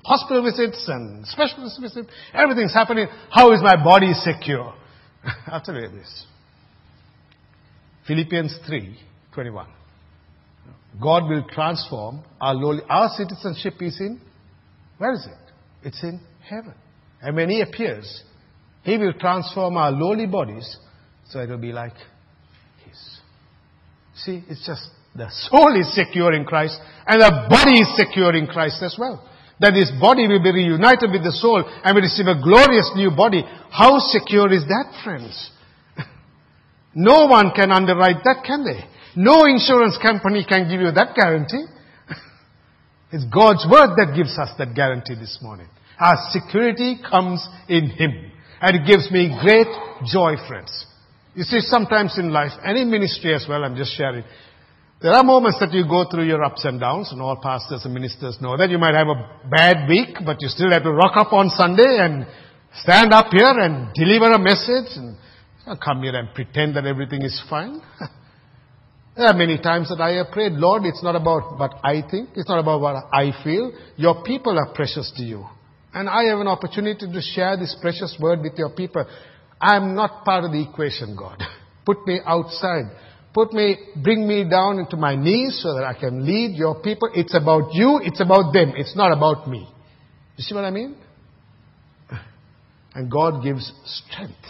hospital 0.03 0.43
visits 0.43 0.85
and 0.87 1.25
specialist 1.25 1.79
visits. 1.81 2.09
Everything's 2.33 2.73
happening. 2.73 3.07
How 3.31 3.51
is 3.53 3.61
my 3.61 3.81
body 3.83 4.13
secure? 4.13 4.73
I'll 5.47 5.61
tell 5.61 5.75
you 5.75 5.89
this. 5.89 6.25
Philippians 8.09 8.57
3 8.65 8.99
21. 9.35 9.67
God 10.99 11.29
will 11.29 11.43
transform 11.47 12.23
our 12.41 12.55
lowly. 12.55 12.81
Our 12.89 13.09
citizenship 13.15 13.75
is 13.81 13.99
in, 13.99 14.19
where 14.97 15.13
is 15.13 15.27
it? 15.27 15.87
It's 15.87 16.01
in 16.01 16.19
heaven. 16.41 16.73
And 17.21 17.35
when 17.35 17.51
He 17.51 17.61
appears, 17.61 18.23
He 18.81 18.97
will 18.97 19.13
transform 19.13 19.77
our 19.77 19.91
lowly 19.91 20.25
bodies 20.25 20.77
so 21.29 21.39
it 21.39 21.49
will 21.49 21.59
be 21.59 21.71
like 21.71 21.93
His. 22.83 23.19
See, 24.15 24.43
it's 24.49 24.65
just 24.65 24.89
the 25.15 25.29
soul 25.29 25.79
is 25.79 25.93
secure 25.93 26.33
in 26.33 26.45
Christ 26.45 26.79
and 27.05 27.21
the 27.21 27.45
body 27.47 27.79
is 27.79 27.95
secure 27.95 28.35
in 28.35 28.47
Christ 28.47 28.81
as 28.81 28.95
well. 28.97 29.23
That 29.59 29.75
His 29.75 29.91
body 30.01 30.27
will 30.27 30.41
be 30.41 30.51
reunited 30.51 31.11
with 31.11 31.23
the 31.23 31.31
soul 31.33 31.63
and 31.63 31.93
will 31.93 32.01
receive 32.01 32.25
a 32.25 32.41
glorious 32.41 32.91
new 32.95 33.11
body. 33.11 33.43
How 33.69 33.99
secure 33.99 34.51
is 34.51 34.63
that, 34.63 34.99
friends? 35.03 35.51
No 36.95 37.25
one 37.27 37.51
can 37.55 37.71
underwrite 37.71 38.23
that, 38.23 38.43
can 38.45 38.63
they? 38.63 38.79
No 39.15 39.45
insurance 39.45 39.97
company 40.01 40.45
can 40.47 40.69
give 40.69 40.81
you 40.81 40.91
that 40.91 41.15
guarantee. 41.15 41.65
it's 43.11 43.25
God's 43.25 43.65
word 43.69 43.95
that 43.97 44.13
gives 44.15 44.37
us 44.37 44.49
that 44.57 44.73
guarantee 44.75 45.15
this 45.15 45.39
morning. 45.41 45.67
Our 45.99 46.17
security 46.31 46.97
comes 47.09 47.45
in 47.67 47.89
Him. 47.89 48.31
And 48.61 48.75
it 48.75 48.87
gives 48.87 49.09
me 49.11 49.37
great 49.41 49.67
joy, 50.11 50.35
friends. 50.47 50.85
You 51.35 51.43
see, 51.43 51.61
sometimes 51.61 52.17
in 52.17 52.31
life, 52.31 52.51
and 52.63 52.77
in 52.77 52.91
ministry 52.91 53.33
as 53.33 53.45
well, 53.47 53.63
I'm 53.63 53.75
just 53.75 53.95
sharing, 53.95 54.23
there 55.01 55.13
are 55.13 55.23
moments 55.23 55.59
that 55.59 55.71
you 55.71 55.87
go 55.87 56.03
through 56.09 56.25
your 56.25 56.43
ups 56.43 56.65
and 56.65 56.79
downs, 56.79 57.09
and 57.11 57.21
all 57.21 57.39
pastors 57.41 57.85
and 57.85 57.93
ministers 57.93 58.37
know 58.41 58.57
that. 58.57 58.69
You 58.69 58.77
might 58.77 58.95
have 58.95 59.07
a 59.07 59.47
bad 59.49 59.87
week, 59.87 60.17
but 60.25 60.41
you 60.41 60.49
still 60.49 60.71
have 60.71 60.83
to 60.83 60.91
rock 60.91 61.15
up 61.15 61.31
on 61.31 61.49
Sunday 61.49 61.99
and 62.03 62.27
stand 62.83 63.13
up 63.13 63.27
here 63.31 63.47
and 63.47 63.93
deliver 63.93 64.31
a 64.31 64.39
message 64.39 64.91
and 64.97 65.15
come 65.83 66.03
here 66.03 66.15
and 66.15 66.33
pretend 66.33 66.75
that 66.75 66.85
everything 66.85 67.21
is 67.21 67.41
fine. 67.49 67.81
there 69.15 69.27
are 69.27 69.33
many 69.33 69.57
times 69.57 69.89
that 69.89 70.01
I 70.01 70.11
have 70.13 70.31
prayed, 70.31 70.53
Lord, 70.53 70.85
it's 70.85 71.03
not 71.03 71.15
about 71.15 71.59
what 71.59 71.73
I 71.83 72.01
think, 72.09 72.29
it's 72.35 72.49
not 72.49 72.59
about 72.59 72.81
what 72.81 72.95
I 73.13 73.31
feel. 73.43 73.71
Your 73.97 74.23
people 74.23 74.57
are 74.57 74.73
precious 74.73 75.11
to 75.17 75.23
you. 75.23 75.45
And 75.93 76.07
I 76.07 76.23
have 76.25 76.39
an 76.39 76.47
opportunity 76.47 77.11
to 77.11 77.21
share 77.21 77.57
this 77.57 77.75
precious 77.81 78.15
word 78.19 78.41
with 78.41 78.53
your 78.57 78.69
people. 78.69 79.05
I 79.59 79.75
am 79.75 79.95
not 79.95 80.23
part 80.23 80.43
of 80.43 80.51
the 80.51 80.61
equation, 80.61 81.15
God. 81.17 81.41
Put 81.85 82.05
me 82.05 82.19
outside. 82.25 82.85
Put 83.33 83.53
me, 83.53 83.77
bring 84.01 84.27
me 84.27 84.47
down 84.49 84.79
into 84.79 84.97
my 84.97 85.15
knees 85.15 85.59
so 85.61 85.75
that 85.75 85.83
I 85.83 85.93
can 85.99 86.25
lead 86.25 86.55
your 86.55 86.81
people. 86.81 87.09
It's 87.13 87.35
about 87.35 87.73
you, 87.73 87.99
it's 88.03 88.21
about 88.21 88.53
them, 88.53 88.73
it's 88.75 88.95
not 88.95 89.11
about 89.11 89.47
me. 89.47 89.67
You 90.35 90.43
see 90.43 90.55
what 90.55 90.63
I 90.63 90.71
mean? 90.71 90.95
And 92.95 93.11
God 93.11 93.43
gives 93.43 93.71
strength 93.85 94.45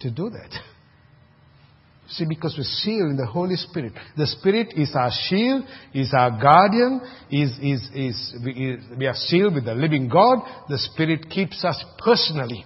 to 0.00 0.10
do 0.10 0.30
that. 0.30 0.50
See, 2.10 2.24
because 2.28 2.56
we're 2.58 2.64
sealed 2.64 3.10
in 3.10 3.16
the 3.16 3.26
Holy 3.26 3.54
Spirit. 3.54 3.92
The 4.16 4.26
Spirit 4.26 4.72
is 4.76 4.92
our 4.96 5.12
shield, 5.28 5.62
is 5.94 6.12
our 6.12 6.30
guardian, 6.30 7.00
is, 7.30 7.50
is, 7.62 7.88
is, 7.94 8.34
we, 8.44 8.78
we 8.98 9.06
are 9.06 9.14
sealed 9.14 9.54
with 9.54 9.64
the 9.64 9.74
living 9.74 10.08
God. 10.08 10.38
The 10.68 10.78
Spirit 10.78 11.30
keeps 11.30 11.64
us 11.64 11.82
personally. 11.98 12.64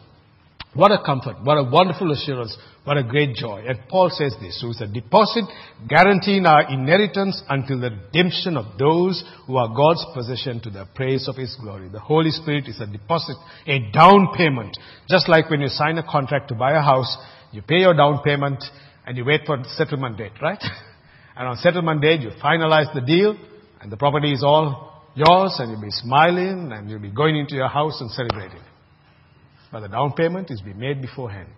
What 0.73 0.93
a 0.93 1.03
comfort, 1.05 1.37
what 1.45 1.57
a 1.57 1.71
wonderful 1.71 2.11
assurance, 2.11 2.57
what 2.85 2.99
a 2.99 3.03
great 3.03 3.35
joy. 3.35 3.65
And 3.67 3.79
Paul 3.89 4.11
says 4.11 4.35
this, 4.41 4.61
so 4.61 4.71
it's 4.71 4.81
a 4.81 4.87
deposit 4.87 5.45
guaranteeing 5.89 6.45
our 6.45 6.71
inheritance 6.71 7.43
until 7.49 7.81
the 7.81 7.91
redemption 7.91 8.57
of 8.57 8.79
those 8.79 9.25
who 9.47 9.57
are 9.57 9.75
God's 9.75 10.05
possession 10.15 10.61
to 10.61 10.71
the 10.71 10.87
praise 10.95 11.27
of 11.27 11.37
His 11.37 11.57
glory. 11.61 11.89
The 11.89 12.01
Holy 12.01 12.31
Spirit 12.31 12.69
is 12.69 12.81
a 12.81 12.87
deposit, 12.87 13.37
a 13.67 13.91
down 13.91 14.29
payment. 14.37 14.77
Just 15.09 15.29
like 15.29 15.49
when 15.49 15.61
you 15.61 15.69
sign 15.69 15.97
a 15.99 16.03
contract 16.03 16.49
to 16.49 16.55
buy 16.55 16.73
a 16.73 16.83
house, 16.83 17.17
you 17.53 17.63
pay 17.63 17.81
your 17.81 17.95
down 17.95 18.21
payment 18.23 18.63
and 19.07 19.17
you 19.17 19.25
wait 19.25 19.43
for 19.47 19.57
the 19.57 19.69
settlement 19.77 20.19
date, 20.19 20.33
right? 20.43 20.63
And 21.37 21.49
on 21.49 21.57
settlement 21.57 22.01
date, 22.01 22.21
you 22.21 22.31
finalize 22.43 22.95
the 22.95 23.01
deal 23.01 23.37
and 23.81 23.91
the 23.91 23.97
property 23.97 24.33
is 24.33 24.45
all 24.45 25.03
yours 25.15 25.57
and 25.59 25.71
you'll 25.71 25.81
be 25.81 25.91
smiling 25.91 26.71
and 26.73 26.89
you'll 26.89 27.01
be 27.01 27.11
going 27.11 27.37
into 27.37 27.55
your 27.55 27.69
house 27.69 28.01
and 28.01 28.11
celebrating. 28.11 28.63
But 29.73 29.81
the 29.81 29.89
down 29.89 30.13
payment 30.13 30.51
is 30.51 30.61
being 30.61 30.79
made 30.79 31.03
beforehand, 31.03 31.51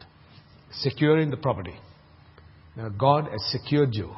securing 0.72 1.30
the 1.30 1.36
property. 1.36 1.74
Now 2.76 2.90
God 2.90 3.28
has 3.30 3.44
secured 3.50 3.94
you. 3.94 4.10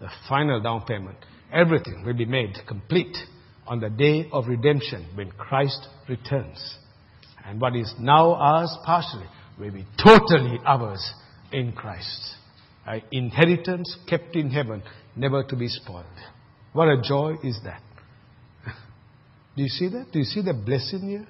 The 0.00 0.08
final 0.28 0.60
down 0.60 0.84
payment, 0.86 1.16
everything 1.52 2.04
will 2.06 2.14
be 2.14 2.24
made 2.24 2.54
complete 2.68 3.16
on 3.66 3.80
the 3.80 3.90
day 3.90 4.28
of 4.32 4.46
redemption 4.46 5.06
when 5.14 5.30
Christ 5.32 5.86
returns. 6.08 6.76
And 7.44 7.60
what 7.60 7.74
is 7.74 7.92
now 7.98 8.34
ours 8.34 8.76
partially 8.84 9.26
will 9.58 9.72
be 9.72 9.86
totally 10.02 10.58
ours 10.64 11.12
in 11.52 11.72
Christ. 11.72 12.36
An 12.86 13.02
inheritance 13.10 13.96
kept 14.08 14.36
in 14.36 14.50
heaven, 14.50 14.82
never 15.16 15.42
to 15.42 15.56
be 15.56 15.68
spoiled. 15.68 16.06
What 16.72 16.88
a 16.88 17.02
joy 17.02 17.36
is 17.42 17.58
that. 17.64 17.82
Do 19.56 19.62
you 19.62 19.68
see 19.68 19.88
that? 19.88 20.12
Do 20.12 20.18
you 20.20 20.24
see 20.24 20.42
the 20.42 20.54
blessing 20.54 21.08
here? 21.08 21.26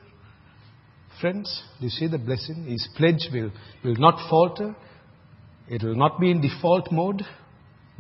Friends, 1.21 1.63
do 1.81 1.87
you 1.87 1.91
see 1.91 2.07
the 2.07 2.19
blessing? 2.19 2.67
His 2.67 2.89
pledge 2.97 3.29
will, 3.33 3.51
will 3.85 3.97
not 3.97 4.29
falter. 4.31 4.77
It 5.69 5.83
will 5.83 5.97
not 5.97 6.21
be 6.21 6.31
in 6.31 6.41
default 6.41 6.93
mode. 6.93 7.23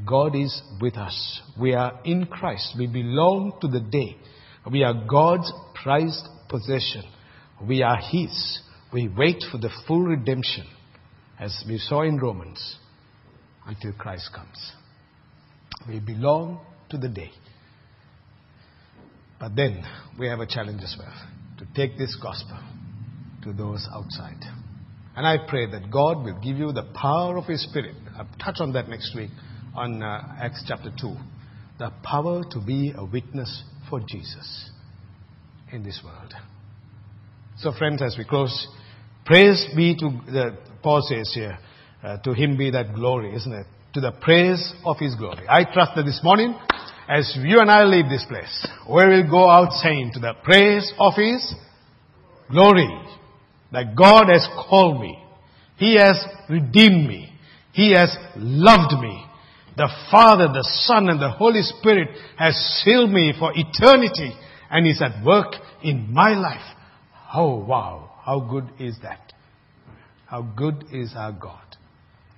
God 0.06 0.36
is 0.36 0.62
with 0.80 0.96
us. 0.96 1.40
We 1.60 1.74
are 1.74 1.98
in 2.04 2.26
Christ. 2.26 2.76
We 2.78 2.86
belong 2.86 3.58
to 3.60 3.66
the 3.66 3.80
day. 3.80 4.16
We 4.70 4.84
are 4.84 4.94
God's 4.94 5.52
prized 5.82 6.28
possession. 6.48 7.02
We 7.66 7.82
are 7.82 7.96
His. 7.96 8.60
We 8.92 9.08
wait 9.08 9.44
for 9.50 9.58
the 9.58 9.70
full 9.86 10.02
redemption, 10.02 10.66
as 11.40 11.64
we 11.68 11.78
saw 11.78 12.02
in 12.02 12.18
Romans, 12.18 12.76
until 13.66 13.92
Christ 13.94 14.30
comes. 14.32 14.72
We 15.88 15.98
belong 15.98 16.60
to 16.90 16.98
the 16.98 17.08
day. 17.08 17.32
But 19.40 19.56
then 19.56 19.84
we 20.18 20.28
have 20.28 20.38
a 20.38 20.46
challenge 20.46 20.82
as 20.82 20.96
well 20.98 21.12
to 21.58 21.66
take 21.74 21.98
this 21.98 22.16
gospel 22.22 22.58
to 23.42 23.52
those 23.52 23.86
outside. 23.92 24.40
And 25.16 25.26
I 25.26 25.36
pray 25.48 25.66
that 25.70 25.90
God 25.90 26.24
will 26.24 26.38
give 26.40 26.56
you 26.56 26.72
the 26.72 26.84
power 26.94 27.36
of 27.36 27.46
His 27.46 27.62
Spirit. 27.64 27.96
I'll 28.16 28.28
touch 28.42 28.60
on 28.60 28.72
that 28.72 28.88
next 28.88 29.16
week 29.16 29.30
on 29.74 30.02
uh, 30.02 30.36
Acts 30.40 30.64
chapter 30.66 30.90
2. 31.00 31.14
The 31.78 31.92
power 32.02 32.44
to 32.50 32.60
be 32.60 32.92
a 32.96 33.04
witness 33.04 33.64
for 33.90 34.00
Jesus 34.00 34.70
in 35.72 35.82
this 35.82 36.00
world. 36.04 36.34
So, 37.58 37.72
friends, 37.72 38.00
as 38.02 38.16
we 38.16 38.24
close, 38.24 38.68
praise 39.24 39.66
be 39.74 39.96
to, 39.96 40.10
the, 40.26 40.58
Paul 40.82 41.02
says 41.02 41.32
here, 41.34 41.58
uh, 42.02 42.18
to 42.18 42.32
Him 42.32 42.56
be 42.56 42.70
that 42.70 42.94
glory, 42.94 43.34
isn't 43.34 43.52
it? 43.52 43.66
To 43.94 44.00
the 44.00 44.12
praise 44.12 44.72
of 44.84 44.98
His 44.98 45.16
glory. 45.16 45.44
I 45.48 45.64
trust 45.64 45.92
that 45.96 46.04
this 46.04 46.20
morning, 46.22 46.56
as 47.08 47.36
you 47.42 47.58
and 47.58 47.70
I 47.70 47.84
leave 47.84 48.08
this 48.08 48.24
place, 48.28 48.68
we 48.88 49.04
will 49.04 49.28
go 49.28 49.50
out 49.50 49.72
saying 49.72 50.12
to 50.14 50.20
the 50.20 50.34
praise 50.44 50.92
of 51.00 51.14
His 51.16 51.54
glory 52.50 52.88
that 53.72 53.96
God 53.96 54.28
has 54.28 54.46
called 54.68 55.00
me. 55.00 55.18
He 55.76 55.96
has 55.96 56.16
redeemed 56.48 57.08
me. 57.08 57.32
He 57.72 57.92
has 57.92 58.14
loved 58.36 59.00
me. 59.00 59.24
The 59.76 59.88
Father, 60.10 60.48
the 60.48 60.66
Son, 60.86 61.08
and 61.08 61.20
the 61.20 61.30
Holy 61.30 61.62
Spirit 61.62 62.08
has 62.36 62.54
sealed 62.82 63.10
me 63.10 63.32
for 63.38 63.52
eternity 63.54 64.32
and 64.70 64.86
is 64.86 65.00
at 65.00 65.24
work 65.24 65.54
in 65.82 66.12
my 66.12 66.30
life. 66.30 66.76
Oh 67.32 67.64
wow, 67.64 68.10
how 68.24 68.40
good 68.40 68.68
is 68.80 68.96
that? 69.02 69.32
How 70.26 70.42
good 70.42 70.86
is 70.92 71.12
our 71.16 71.32
God? 71.32 71.62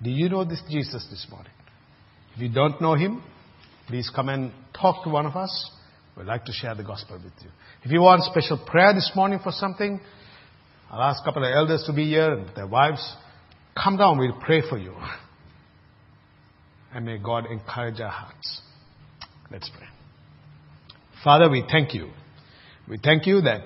Do 0.03 0.11
you 0.11 0.29
know 0.29 0.45
this 0.45 0.61
Jesus 0.69 1.07
this 1.09 1.25
morning? 1.29 1.51
If 2.35 2.41
you 2.41 2.49
don't 2.49 2.79
know 2.79 2.95
Him, 2.95 3.23
please 3.87 4.09
come 4.13 4.29
and 4.29 4.51
talk 4.79 5.03
to 5.03 5.09
one 5.09 5.25
of 5.25 5.35
us. 5.35 5.71
We'd 6.15 6.27
like 6.27 6.45
to 6.45 6.51
share 6.51 6.75
the 6.75 6.83
gospel 6.83 7.19
with 7.23 7.33
you. 7.41 7.49
If 7.83 7.91
you 7.91 8.01
want 8.01 8.21
special 8.23 8.63
prayer 8.65 8.93
this 8.93 9.11
morning 9.15 9.39
for 9.43 9.51
something, 9.51 9.99
I'll 10.91 11.01
ask 11.01 11.21
a 11.21 11.25
couple 11.25 11.45
of 11.45 11.53
elders 11.53 11.83
to 11.87 11.93
be 11.93 12.05
here 12.05 12.33
and 12.33 12.53
their 12.53 12.67
wives. 12.67 13.15
Come 13.81 13.95
down, 13.95 14.19
we'll 14.19 14.37
pray 14.41 14.61
for 14.67 14.77
you. 14.77 14.93
And 16.93 17.05
may 17.05 17.17
God 17.17 17.45
encourage 17.45 18.01
our 18.01 18.09
hearts. 18.09 18.61
Let's 19.49 19.69
pray. 19.69 19.87
Father, 21.23 21.49
we 21.49 21.63
thank 21.71 21.93
you. 21.93 22.09
We 22.89 22.97
thank 23.01 23.25
you 23.25 23.39
that 23.41 23.65